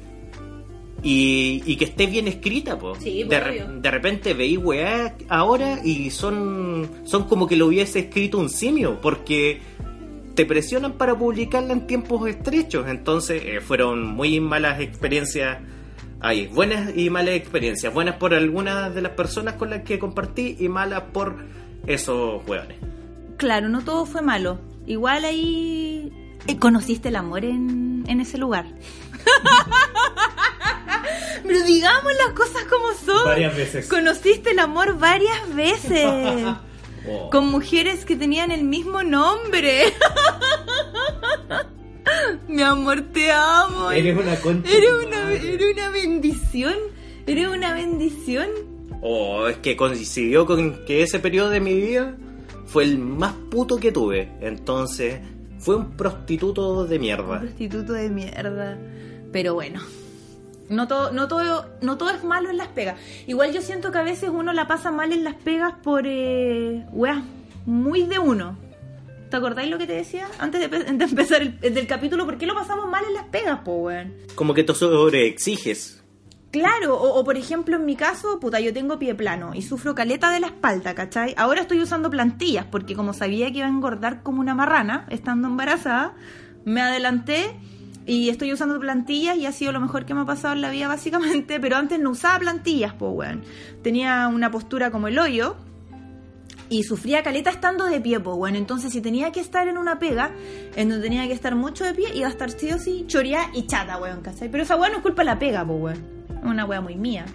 y, 1.04 1.62
y 1.66 1.76
que 1.78 1.86
esté 1.86 2.08
bien 2.08 2.28
escrita, 2.28 2.78
po. 2.80 2.96
Sí, 2.96 3.24
de, 3.24 3.40
re- 3.40 3.68
de 3.82 3.92
repente 3.92 4.34
veí 4.34 4.58
weá 4.58 5.16
ahora 5.30 5.80
y 5.84 6.10
son, 6.10 6.90
son 7.04 7.26
como 7.26 7.46
que 7.48 7.56
lo 7.56 7.68
hubiese 7.68 8.00
escrito 8.00 8.40
un 8.40 8.50
simio, 8.50 9.00
porque 9.00 9.60
te 10.34 10.46
presionan 10.46 10.94
para 10.94 11.16
publicarla 11.18 11.74
en 11.74 11.86
tiempos 11.88 12.28
estrechos. 12.28 12.88
Entonces 12.88 13.44
eh, 13.46 13.62
fueron 13.62 14.06
muy 14.08 14.40
malas 14.40 14.82
experiencias 14.82 15.60
ahí. 16.20 16.48
Buenas 16.48 16.92
y 16.96 17.10
malas 17.10 17.36
experiencias. 17.36 17.94
Buenas 17.94 18.16
por 18.16 18.34
algunas 18.34 18.94
de 18.94 19.02
las 19.02 19.14
personas 19.14 19.56
con 19.56 19.70
las 19.70 19.84
que 19.84 20.00
compartí 20.00 20.58
y 20.60 20.70
malas 20.70 21.04
por 21.14 21.38
esos 21.86 22.46
weones. 22.48 22.78
Claro, 23.38 23.70
no 23.70 23.84
todo 23.84 24.06
fue 24.06 24.22
malo. 24.22 24.60
Igual 24.86 25.26
ahí 25.26 26.12
eh, 26.48 26.58
conociste 26.58 27.10
el 27.10 27.16
amor 27.16 27.46
en, 27.46 28.04
en 28.08 28.22
ese 28.22 28.38
lugar. 28.38 28.66
Pero 31.44 31.64
digamos 31.64 32.12
las 32.26 32.34
cosas 32.34 32.64
como 32.64 32.94
son. 32.94 33.26
Varias 33.26 33.56
veces. 33.56 33.88
Conociste 33.88 34.52
el 34.52 34.60
amor 34.60 34.98
varias 34.98 35.56
veces. 35.56 36.46
Oh. 37.10 37.30
con 37.30 37.48
mujeres 37.48 38.04
que 38.04 38.18
tenían 38.18 38.52
el 38.52 38.66
mismo 38.66 39.02
nombre. 39.02 39.84
Mi 42.48 42.62
amor, 42.62 43.02
te 43.13 43.32
amo. 43.32 43.91
Eres 43.91 44.17
una 44.17 44.36
concha 44.38 44.70
Eres 44.72 44.89
una, 45.06 45.24
madre. 45.24 45.54
eres 45.54 45.74
una 45.74 45.89
bendición. 45.89 46.74
Eres 47.26 47.48
una 47.48 47.74
bendición. 47.74 48.48
Oh, 49.02 49.48
es 49.48 49.58
que 49.58 49.76
coincidió 49.76 50.46
con 50.46 50.86
que 50.86 51.04
ese 51.04 51.20
periodo 51.20 51.50
de 51.50 51.60
mi 51.60 51.74
vida 51.76 52.15
fue 52.65 52.84
el 52.84 52.98
más 53.00 53.34
puto 53.52 53.78
que 53.78 53.91
tuve. 53.91 54.32
Entonces, 54.41 55.20
fue 55.60 55.76
un 55.76 55.91
prostituto 55.91 56.86
de 56.86 56.96
Un 56.96 57.02
mierda. 57.02 57.39
prostituto 57.39 57.93
de 57.93 58.10
mierda. 58.10 58.78
Pero 59.32 59.54
bueno. 59.54 59.82
No 60.70 60.88
todo, 60.88 61.12
no 61.13 61.30
todo, 61.30 61.65
no 61.82 61.98
todo 61.98 62.10
es 62.10 62.24
malo 62.26 62.50
en 62.50 62.58
las 62.58 62.67
pegas. 62.67 63.00
Igual 63.26 63.54
yo 63.54 63.62
siento 63.62 63.91
que 63.91 64.00
a 64.00 64.04
veces 64.04 64.30
uno 64.34 64.52
la 64.52 64.67
pasa 64.67 64.91
mal 64.91 65.13
en 65.13 65.24
las 65.24 65.36
pegas 65.36 65.74
por 65.82 66.04
eh, 66.06 66.86
weas 66.91 67.24
muy 67.65 68.04
de 68.04 68.20
uno. 68.20 68.58
¿Te 69.30 69.36
acordáis 69.38 69.70
lo 69.70 69.78
que 69.78 69.88
te 69.88 69.94
decía 69.94 70.28
antes 70.40 70.62
de, 70.62 70.70
pe- 70.70 70.84
de 70.94 71.04
empezar 71.06 71.42
el, 71.42 71.58
el 71.62 71.74
del 71.74 71.88
capítulo? 71.88 72.26
¿Por 72.26 72.38
qué 72.38 72.46
lo 72.46 72.54
pasamos 72.56 72.90
mal 72.90 73.04
en 73.06 73.13
las 73.13 73.26
pegas, 73.26 73.60
po, 73.60 73.74
weón? 73.78 74.13
Como 74.36 74.54
que 74.54 74.63
te 74.63 74.74
sobreexiges. 74.74 76.04
Claro, 76.52 76.96
o, 76.96 77.20
o 77.20 77.24
por 77.26 77.36
ejemplo 77.38 77.76
en 77.76 77.86
mi 77.86 77.96
caso, 77.98 78.40
puta, 78.40 78.60
yo 78.62 78.74
tengo 78.74 78.98
pie 78.98 79.13
plano 79.16 79.52
y 79.54 79.62
sufro 79.62 79.94
caleta 79.96 80.32
de 80.32 80.40
la 80.40 80.48
espalda, 80.48 80.96
¿cachai? 80.96 81.34
Ahora 81.38 81.62
estoy 81.62 81.82
usando 81.82 82.10
plantillas 82.10 82.66
porque 82.66 82.96
como 82.96 83.13
sabía 83.13 83.52
que 83.52 83.58
iba 83.60 83.68
a 83.68 83.70
engordar 83.70 84.24
como 84.24 84.40
una 84.40 84.56
marrana 84.56 85.06
estando 85.10 85.50
embarazada, 85.50 86.13
me 86.63 86.82
adelanté 86.82 87.54
y 88.06 88.30
estoy 88.30 88.54
usando 88.54 88.80
plantillas 88.80 89.36
y 89.38 89.46
ha 89.46 89.52
sido 89.52 89.74
lo 89.74 89.82
mejor 89.82 90.06
que 90.06 90.13
me 90.13 90.22
ha 90.22 90.26
pasado 90.26 90.54
en 90.54 90.62
la 90.62 90.72
vida 90.72 90.88
básicamente, 90.96 91.60
pero 91.60 91.76
antes 91.76 92.00
no 92.00 92.12
usaba 92.12 92.40
plantillas, 92.40 92.94
po, 92.94 93.10
weón. 93.10 93.44
Tenía 93.84 94.30
una 94.30 94.50
postura 94.50 94.90
como 94.90 95.10
el 95.10 95.20
hoyo 95.20 95.58
y 96.70 96.84
sufría 96.84 97.24
caleta 97.24 97.50
estando 97.50 97.86
de 97.86 98.02
pie, 98.02 98.20
po, 98.20 98.36
bueno, 98.36 98.58
entonces 98.58 98.92
si 98.92 99.02
tenía 99.02 99.32
que 99.32 99.40
estar 99.40 99.68
en 99.68 99.78
una 99.78 100.00
pega, 100.00 100.32
en 100.76 100.90
donde 100.90 101.04
tenía 101.08 101.26
que 101.28 101.34
estar 101.34 101.56
mucho 101.56 101.84
de 101.86 101.94
pie, 101.94 102.08
iba 102.16 102.28
a 102.28 102.32
estar 102.32 102.52
sí 102.52 102.72
o 102.72 102.78
sí 102.80 103.06
choreada 103.08 103.50
y 103.54 103.68
chata, 103.68 103.98
weón, 104.00 104.22
¿cachai? 104.22 104.50
Pero 104.50 104.64
esa 104.64 104.76
weón 104.76 104.92
no 104.92 104.98
es 104.98 105.04
culpa 105.04 105.22
de 105.22 105.26
la 105.28 105.40
pega, 105.40 105.66
po, 105.66 105.74
weón, 105.74 105.98
una 106.44 106.66
weá 106.66 106.82
muy 106.82 106.96
mía. 106.96 107.26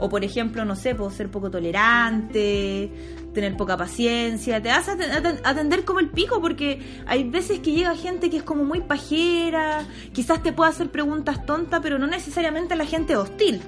O 0.00 0.08
por 0.08 0.22
ejemplo, 0.22 0.64
no 0.64 0.76
sé, 0.76 0.94
puedo 0.94 1.10
ser 1.10 1.28
poco 1.28 1.50
tolerante, 1.50 2.90
tener 3.34 3.56
poca 3.56 3.76
paciencia, 3.76 4.62
te 4.62 4.68
vas 4.68 4.88
a 4.88 4.96
aten- 4.96 5.10
aten- 5.10 5.40
atender 5.42 5.84
como 5.84 5.98
el 6.00 6.08
pico 6.10 6.40
porque 6.40 6.80
hay 7.06 7.24
veces 7.28 7.58
que 7.60 7.72
llega 7.72 7.94
gente 7.96 8.30
que 8.30 8.36
es 8.38 8.42
como 8.42 8.64
muy 8.64 8.80
pajera, 8.80 9.84
quizás 10.12 10.42
te 10.42 10.52
pueda 10.52 10.70
hacer 10.70 10.90
preguntas 10.90 11.44
tontas, 11.46 11.80
pero 11.82 11.98
no 11.98 12.06
necesariamente 12.06 12.76
la 12.76 12.84
gente 12.84 13.16
hostil. 13.16 13.60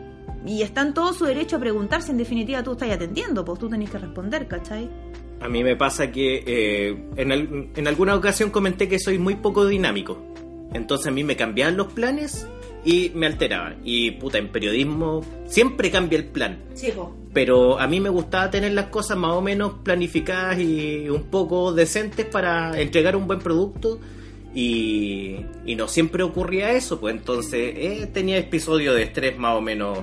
Y 0.46 0.62
está 0.62 0.82
en 0.82 0.94
todo 0.94 1.12
su 1.12 1.24
derecho 1.26 1.56
a 1.56 1.58
preguntar 1.60 2.02
si 2.02 2.12
en 2.12 2.16
definitiva 2.18 2.62
tú 2.62 2.72
estás 2.72 2.90
atendiendo, 2.90 3.44
pues 3.44 3.58
tú 3.58 3.68
tenés 3.68 3.90
que 3.90 3.98
responder, 3.98 4.48
¿cachai? 4.48 4.88
A 5.40 5.48
mí 5.48 5.62
me 5.64 5.76
pasa 5.76 6.10
que 6.10 6.42
eh, 6.46 7.04
en, 7.16 7.32
al- 7.32 7.68
en 7.74 7.88
alguna 7.88 8.14
ocasión 8.14 8.50
comenté 8.50 8.88
que 8.88 8.98
soy 8.98 9.18
muy 9.18 9.36
poco 9.36 9.66
dinámico. 9.66 10.18
Entonces 10.72 11.06
a 11.08 11.10
mí 11.10 11.24
me 11.24 11.36
cambiaban 11.36 11.76
los 11.76 11.92
planes 11.92 12.46
y 12.84 13.10
me 13.14 13.26
alteraban. 13.26 13.76
Y 13.84 14.12
puta, 14.12 14.38
en 14.38 14.48
periodismo 14.48 15.22
siempre 15.46 15.90
cambia 15.90 16.18
el 16.18 16.26
plan. 16.26 16.58
Sí, 16.74 16.90
po. 16.94 17.14
Pero 17.32 17.78
a 17.78 17.86
mí 17.86 18.00
me 18.00 18.08
gustaba 18.08 18.50
tener 18.50 18.72
las 18.72 18.86
cosas 18.86 19.16
más 19.18 19.32
o 19.32 19.40
menos 19.42 19.74
planificadas 19.82 20.58
y 20.58 21.08
un 21.08 21.24
poco 21.24 21.72
decentes 21.72 22.26
para 22.26 22.80
entregar 22.80 23.14
un 23.16 23.26
buen 23.26 23.40
producto. 23.40 23.98
Y, 24.54 25.36
y 25.64 25.76
no 25.76 25.86
siempre 25.86 26.22
ocurría 26.24 26.72
eso, 26.72 26.98
pues 26.98 27.14
entonces 27.14 27.72
eh, 27.76 28.10
tenía 28.12 28.36
episodios 28.36 28.96
de 28.96 29.04
estrés 29.04 29.38
más 29.38 29.56
o 29.56 29.60
menos 29.60 29.98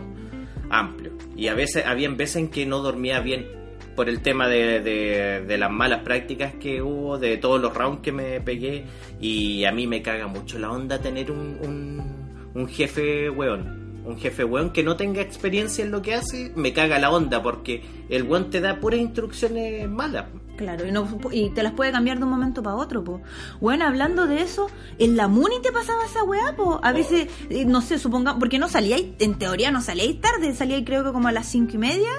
amplios. 0.69 1.13
Y 1.36 1.47
a 1.47 1.53
veces, 1.53 1.86
habían 1.86 2.17
veces 2.17 2.38
en 2.38 2.47
que 2.49 2.65
no 2.65 2.80
dormía 2.80 3.19
bien 3.19 3.47
por 3.95 4.10
el 4.10 4.21
tema 4.21 4.47
de, 4.47 4.80
de- 4.82 5.43
de 5.47 5.58
las 5.58 5.71
malas 5.71 6.03
prácticas 6.03 6.53
que 6.56 6.82
hubo, 6.82 7.17
de 7.17 7.38
todos 7.38 7.60
los 7.60 7.73
rounds 7.73 8.01
que 8.01 8.12
me 8.12 8.39
pegué. 8.41 8.86
Y 9.19 9.63
a 9.65 9.71
mí 9.71 9.88
me 9.88 10.01
caga 10.01 10.27
mucho 10.27 10.60
la 10.60 10.71
onda 10.71 10.99
tener 10.99 11.32
un, 11.32 11.58
un, 11.63 12.51
un 12.53 12.67
jefe 12.67 13.30
weón. 13.30 13.87
Un 14.08 14.17
jefe 14.17 14.46
weón 14.46 14.72
que 14.72 14.84
no 14.84 14.96
tenga 14.96 15.22
experiencia 15.22 15.84
en 15.84 15.91
lo 15.91 16.02
que 16.02 16.13
hace, 16.13 16.54
me 16.56 16.72
caga 16.72 16.98
la 16.98 17.12
onda 17.12 17.43
porque 17.43 17.84
el 18.08 18.24
weón 18.24 18.50
te 18.50 18.62
da 18.62 18.80
puras 18.80 19.02
instrucciones 19.02 19.89
malas. 19.89 20.28
Claro, 20.56 20.88
y, 20.88 20.91
no, 20.91 21.08
y 21.32 21.50
te 21.50 21.62
las 21.62 21.74
puede 21.74 21.91
cambiar 21.91 22.17
de 22.17 22.24
un 22.24 22.30
momento 22.32 22.63
para 22.63 22.78
otro, 22.78 23.04
po. 23.04 23.22
Bueno, 23.60 23.86
hablando 23.86 24.26
de 24.26 24.41
eso, 24.41 24.72
en 24.98 25.17
la 25.17 25.28
Muni 25.28 25.62
te 25.62 25.72
pasaba 25.72 26.06
esa 26.06 26.24
weá, 26.24 26.56
po. 26.56 26.80
A 26.84 26.93
veces, 26.93 27.28
eh, 27.50 27.65
no 27.65 27.82
sé, 27.82 28.00
supongamos, 28.00 28.39
porque 28.39 28.58
no 28.58 28.70
salíais, 28.70 29.08
en 29.20 29.38
teoría 29.38 29.72
no 29.72 29.82
salíais 29.82 30.20
tarde, 30.22 30.56
salíais 30.56 30.84
creo 30.86 31.04
que 31.04 31.12
como 31.12 31.28
a 31.28 31.32
las 31.34 31.46
cinco 31.48 31.74
y 31.76 31.78
media. 31.78 32.10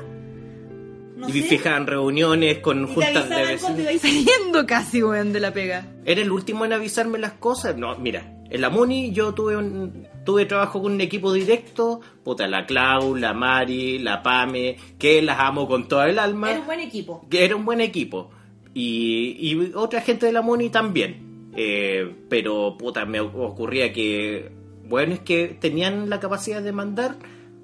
No 1.17 1.29
y 1.29 1.43
sé. 1.43 1.49
fijaban 1.49 1.87
reuniones 1.89 2.59
con 2.59 2.85
Y 2.85 2.95
juntas 2.95 3.29
de 3.29 3.45
vecinos. 3.45 4.01
saliendo 4.01 4.67
casi, 4.67 5.03
weón, 5.03 5.33
de 5.33 5.41
la 5.41 5.53
pega. 5.53 5.87
Era 6.05 6.21
el 6.21 6.31
último 6.31 6.65
en 6.65 6.75
avisarme 6.75 7.19
las 7.19 7.33
cosas. 7.33 7.77
No, 7.77 7.99
mira, 7.99 8.38
en 8.51 8.61
la 8.61 8.71
Muni 8.71 9.13
yo 9.13 9.35
tuve 9.35 9.57
un, 9.57 10.07
tuve 10.25 10.47
trabajo 10.47 10.83
con 10.83 10.93
un 10.93 11.01
equipo 11.01 11.33
directo. 11.33 12.01
Puta, 12.25 12.47
la 12.47 12.67
Clau, 12.67 13.15
la 13.15 13.35
Mari, 13.35 13.99
la 13.99 14.23
Pame, 14.23 14.77
que 14.99 15.23
las 15.23 15.39
amo 15.39 15.67
con 15.69 15.89
toda 15.89 16.09
el 16.09 16.19
alma. 16.19 16.51
Era 16.51 16.61
un 16.61 16.67
buen 16.67 16.81
equipo. 16.81 17.27
que 17.29 17.45
era 17.45 17.57
un 17.57 17.65
buen 17.65 17.81
equipo. 17.81 18.31
Y, 18.75 19.37
y 19.39 19.73
otra 19.75 20.01
gente 20.01 20.27
de 20.27 20.33
la 20.33 20.43
Muni 20.43 20.71
también. 20.71 21.51
Eh, 21.57 22.15
pero, 22.29 22.77
puta, 22.79 23.05
me 23.05 23.21
ocurría 23.21 23.93
que, 23.93 24.53
bueno, 24.85 25.15
es 25.15 25.21
que 25.21 25.57
tenían 25.61 26.09
la 26.09 26.21
capacidad 26.21 26.63
de 26.63 26.73
mandar, 26.73 27.17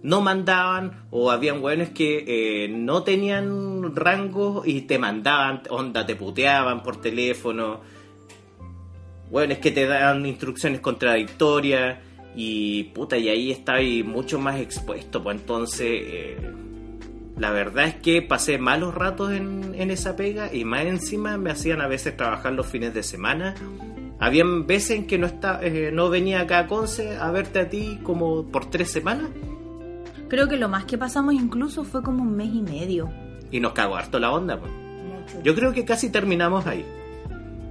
no 0.02 0.20
mandaban, 0.20 1.04
o 1.10 1.30
habían 1.30 1.60
buenos 1.60 1.90
que 1.90 2.24
eh, 2.26 2.68
no 2.68 3.04
tenían 3.04 3.94
rango 3.94 4.62
y 4.64 4.82
te 4.82 4.98
mandaban, 4.98 5.62
onda, 5.70 6.04
te 6.06 6.16
puteaban 6.16 6.82
por 6.82 7.00
teléfono. 7.00 7.80
Bueno, 9.34 9.54
es 9.54 9.58
que 9.58 9.72
te 9.72 9.84
dan 9.84 10.24
instrucciones 10.26 10.78
contradictorias 10.78 11.98
y 12.36 12.84
puta, 12.84 13.18
y 13.18 13.28
ahí 13.28 13.50
está 13.50 13.74
ahí 13.74 14.04
mucho 14.04 14.38
más 14.38 14.60
expuesto, 14.60 15.24
pues 15.24 15.40
entonces 15.40 15.88
eh, 15.90 16.52
la 17.36 17.50
verdad 17.50 17.86
es 17.86 17.96
que 17.96 18.22
pasé 18.22 18.58
malos 18.58 18.94
ratos 18.94 19.32
en, 19.32 19.74
en 19.74 19.90
esa 19.90 20.14
pega 20.14 20.54
y 20.54 20.64
más 20.64 20.84
encima 20.84 21.36
me 21.36 21.50
hacían 21.50 21.80
a 21.80 21.88
veces 21.88 22.16
trabajar 22.16 22.52
los 22.52 22.66
fines 22.68 22.94
de 22.94 23.02
semana. 23.02 23.56
Habían 24.20 24.68
veces 24.68 24.98
en 24.98 25.06
que 25.08 25.18
no, 25.18 25.26
está, 25.26 25.58
eh, 25.64 25.90
no 25.92 26.10
venía 26.10 26.42
acá 26.42 26.60
a 26.60 26.66
Conce 26.68 27.16
a 27.16 27.32
verte 27.32 27.58
a 27.58 27.68
ti 27.68 27.98
como 28.04 28.46
por 28.46 28.70
tres 28.70 28.92
semanas 28.92 29.30
Creo 30.28 30.46
que 30.46 30.56
lo 30.56 30.68
más 30.68 30.84
que 30.84 30.96
pasamos 30.96 31.34
incluso 31.34 31.82
fue 31.82 32.04
como 32.04 32.22
un 32.22 32.36
mes 32.36 32.54
y 32.54 32.62
medio. 32.62 33.10
y 33.50 33.58
nos 33.58 33.72
cagó 33.72 33.96
harto 33.96 34.20
la 34.20 34.30
onda. 34.30 34.60
pues. 34.60 34.70
Yo 35.42 35.56
creo 35.56 35.72
que 35.72 35.84
casi 35.84 36.10
terminamos 36.10 36.68
ahí. 36.68 36.84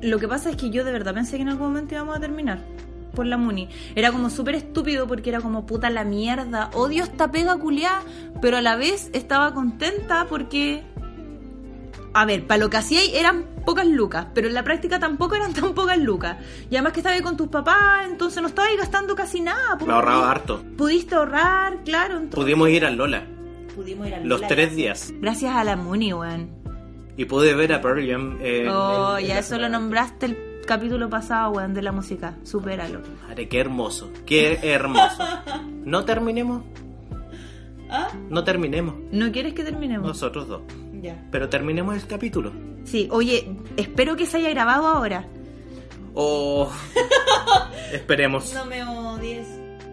Lo 0.04 0.20
que 0.20 0.28
pasa 0.28 0.50
es 0.50 0.56
que 0.58 0.70
yo 0.70 0.84
de 0.84 0.92
verdad 0.92 1.14
pensé 1.14 1.38
que 1.38 1.44
en 1.44 1.50
algún 1.50 1.68
momento 1.68 1.96
íbamos 1.96 2.16
a 2.16 2.20
terminar 2.20 2.60
por 3.16 3.26
la 3.26 3.38
Muni. 3.38 3.70
Era 3.96 4.12
como 4.12 4.30
súper 4.30 4.56
estúpido 4.56 5.08
porque 5.08 5.30
era 5.30 5.40
como 5.40 5.66
puta 5.66 5.90
la 5.90 6.04
mierda. 6.04 6.70
Odio 6.74 7.04
esta 7.04 7.32
pega 7.32 7.58
culiada, 7.58 8.02
pero 8.42 8.58
a 8.58 8.62
la 8.62 8.76
vez 8.76 9.10
estaba 9.14 9.54
contenta 9.54 10.26
porque. 10.30 10.84
A 12.16 12.26
ver, 12.26 12.46
para 12.46 12.60
lo 12.60 12.70
que 12.70 12.78
hacía 12.78 13.00
eran 13.14 13.46
pocas 13.66 13.88
lucas, 13.88 14.28
pero 14.36 14.48
en 14.48 14.54
la 14.54 14.64
práctica 14.64 15.00
tampoco 15.00 15.34
eran 15.36 15.54
tan 15.60 15.74
pocas 15.74 15.98
lucas. 15.98 16.38
Y 16.70 16.76
además 16.76 16.94
que 16.94 17.00
estaba 17.00 17.16
ahí 17.16 17.22
con 17.22 17.38
tus 17.38 17.48
papás, 17.48 18.06
entonces 18.08 18.42
no 18.42 18.50
estaba 18.50 18.68
ahí 18.68 18.78
gastando 18.78 19.16
casi 19.16 19.42
nada. 19.42 19.78
pues. 19.78 19.88
Me 19.88 19.94
ahorraba 19.94 20.30
harto. 20.30 20.64
Pudiste 20.78 21.16
ahorrar, 21.16 21.84
claro. 21.84 22.16
Entonces, 22.18 22.36
Pudimos 22.36 22.70
ir 22.70 22.86
al 22.86 22.96
Lola 22.96 23.26
pudimos 23.76 24.08
ir 24.08 24.14
al 24.14 24.22
los 24.28 24.40
Lola, 24.42 24.48
tres 24.48 24.76
gracias. 24.76 25.08
días 25.10 25.14
Gracias 25.22 25.56
a 25.56 25.64
la 25.64 25.76
Muni, 25.76 26.14
weón. 26.14 26.63
Y 27.18 27.26
pude 27.26 27.54
ver 27.54 27.74
a 27.74 27.82
Pearl 27.82 28.08
Jam. 28.10 28.38
eh, 28.42 28.68
Oh, 28.70 29.18
en- 29.18 29.24
en 29.26 29.30
ya 29.30 29.40
eso 29.40 29.58
lo 29.58 29.70
nombraste 29.70 30.26
el 30.28 30.38
capítulo 30.66 31.10
pasado, 31.10 31.52
weón, 31.52 31.74
de 31.74 31.82
la 31.82 31.92
música. 31.92 32.36
Supéralo. 32.44 33.02
Madre, 33.28 33.48
qué 33.50 33.60
hermoso, 33.60 34.10
qué 34.26 34.60
hermoso. 34.64 35.24
No 35.86 36.06
terminemos, 36.06 36.64
¿Ah? 37.90 38.08
no 38.30 38.44
terminemos, 38.46 38.96
¿No 39.12 39.32
quieres 39.34 39.54
que 39.54 39.64
terminemos? 39.66 40.08
nosotros 40.08 40.48
dos. 40.48 40.62
Ya. 41.02 41.22
Pero 41.30 41.50
terminemos 41.50 41.96
el 41.96 42.08
capítulo. 42.08 42.54
Sí, 42.86 43.10
oye, 43.12 43.58
espero 43.76 44.16
que 44.16 44.26
se 44.26 44.38
haya 44.38 44.50
grabado 44.50 44.88
ahora. 44.88 45.26
Oh, 46.14 46.72
esperemos. 47.92 48.56
me 48.70 48.84
odies. 48.84 49.48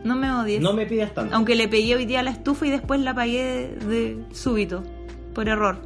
No 0.05 0.15
me 0.17 0.33
odies. 0.33 0.61
No 0.63 0.73
me 0.73 0.87
pidas 0.87 1.13
tanto. 1.13 1.35
Aunque 1.35 1.55
le 1.55 1.67
pegué 1.69 1.97
hoy 1.97 2.07
día 2.07 2.21
a 2.21 2.23
la 2.23 2.31
estufa 2.31 2.67
y 2.67 2.71
después 2.71 3.01
la 3.01 3.11
apagué 3.11 3.77
de 3.87 4.23
súbito, 4.33 4.83
por 5.35 5.49
error. 5.49 5.79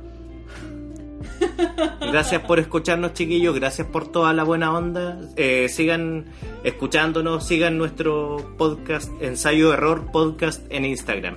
Gracias 2.00 2.42
por 2.42 2.58
escucharnos, 2.58 3.12
chiquillos. 3.14 3.54
Gracias 3.54 3.86
por 3.88 4.10
toda 4.10 4.32
la 4.32 4.44
buena 4.44 4.76
onda. 4.76 5.20
Eh, 5.36 5.68
sigan 5.68 6.26
escuchándonos. 6.62 7.46
Sigan 7.46 7.78
nuestro 7.78 8.54
podcast, 8.56 9.10
Ensayo 9.20 9.72
Error 9.72 10.10
Podcast 10.12 10.64
en 10.70 10.84
Instagram. 10.84 11.36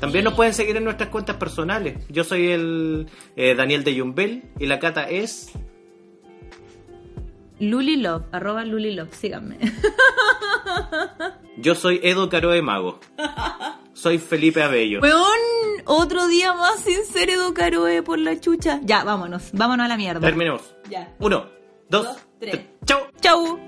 También 0.00 0.24
nos 0.24 0.34
pueden 0.34 0.52
seguir 0.52 0.76
en 0.76 0.84
nuestras 0.84 1.08
cuentas 1.08 1.36
personales. 1.36 2.06
Yo 2.08 2.24
soy 2.24 2.48
el 2.48 3.06
eh, 3.36 3.54
Daniel 3.54 3.84
de 3.84 3.94
Yumbel 3.94 4.44
y 4.58 4.66
la 4.66 4.78
cata 4.78 5.08
es. 5.08 5.52
Lulilove, 7.60 8.26
arroba 8.32 8.64
Lulilove, 8.64 9.12
síganme. 9.12 9.58
Yo 11.56 11.74
soy 11.74 12.00
Edo 12.02 12.28
Caroe 12.28 12.60
Mago. 12.62 13.00
Soy 14.04 14.18
Felipe 14.18 14.62
Abello. 14.62 15.00
Weón, 15.00 15.24
otro 15.86 16.26
día 16.26 16.52
más 16.52 16.78
sin 16.80 17.06
ser 17.06 17.30
Edo 17.30 17.54
Caroe 17.54 18.02
por 18.02 18.18
la 18.18 18.38
chucha. 18.38 18.78
Ya, 18.82 19.02
vámonos, 19.02 19.48
vámonos 19.54 19.86
a 19.86 19.88
la 19.88 19.96
mierda. 19.96 20.20
Terminemos. 20.20 20.60
Ya. 20.90 21.14
Uno, 21.20 21.46
dos, 21.88 22.08
Dos, 22.08 22.16
tres. 22.38 22.60
Chao. 22.84 23.06
Chau. 23.22 23.58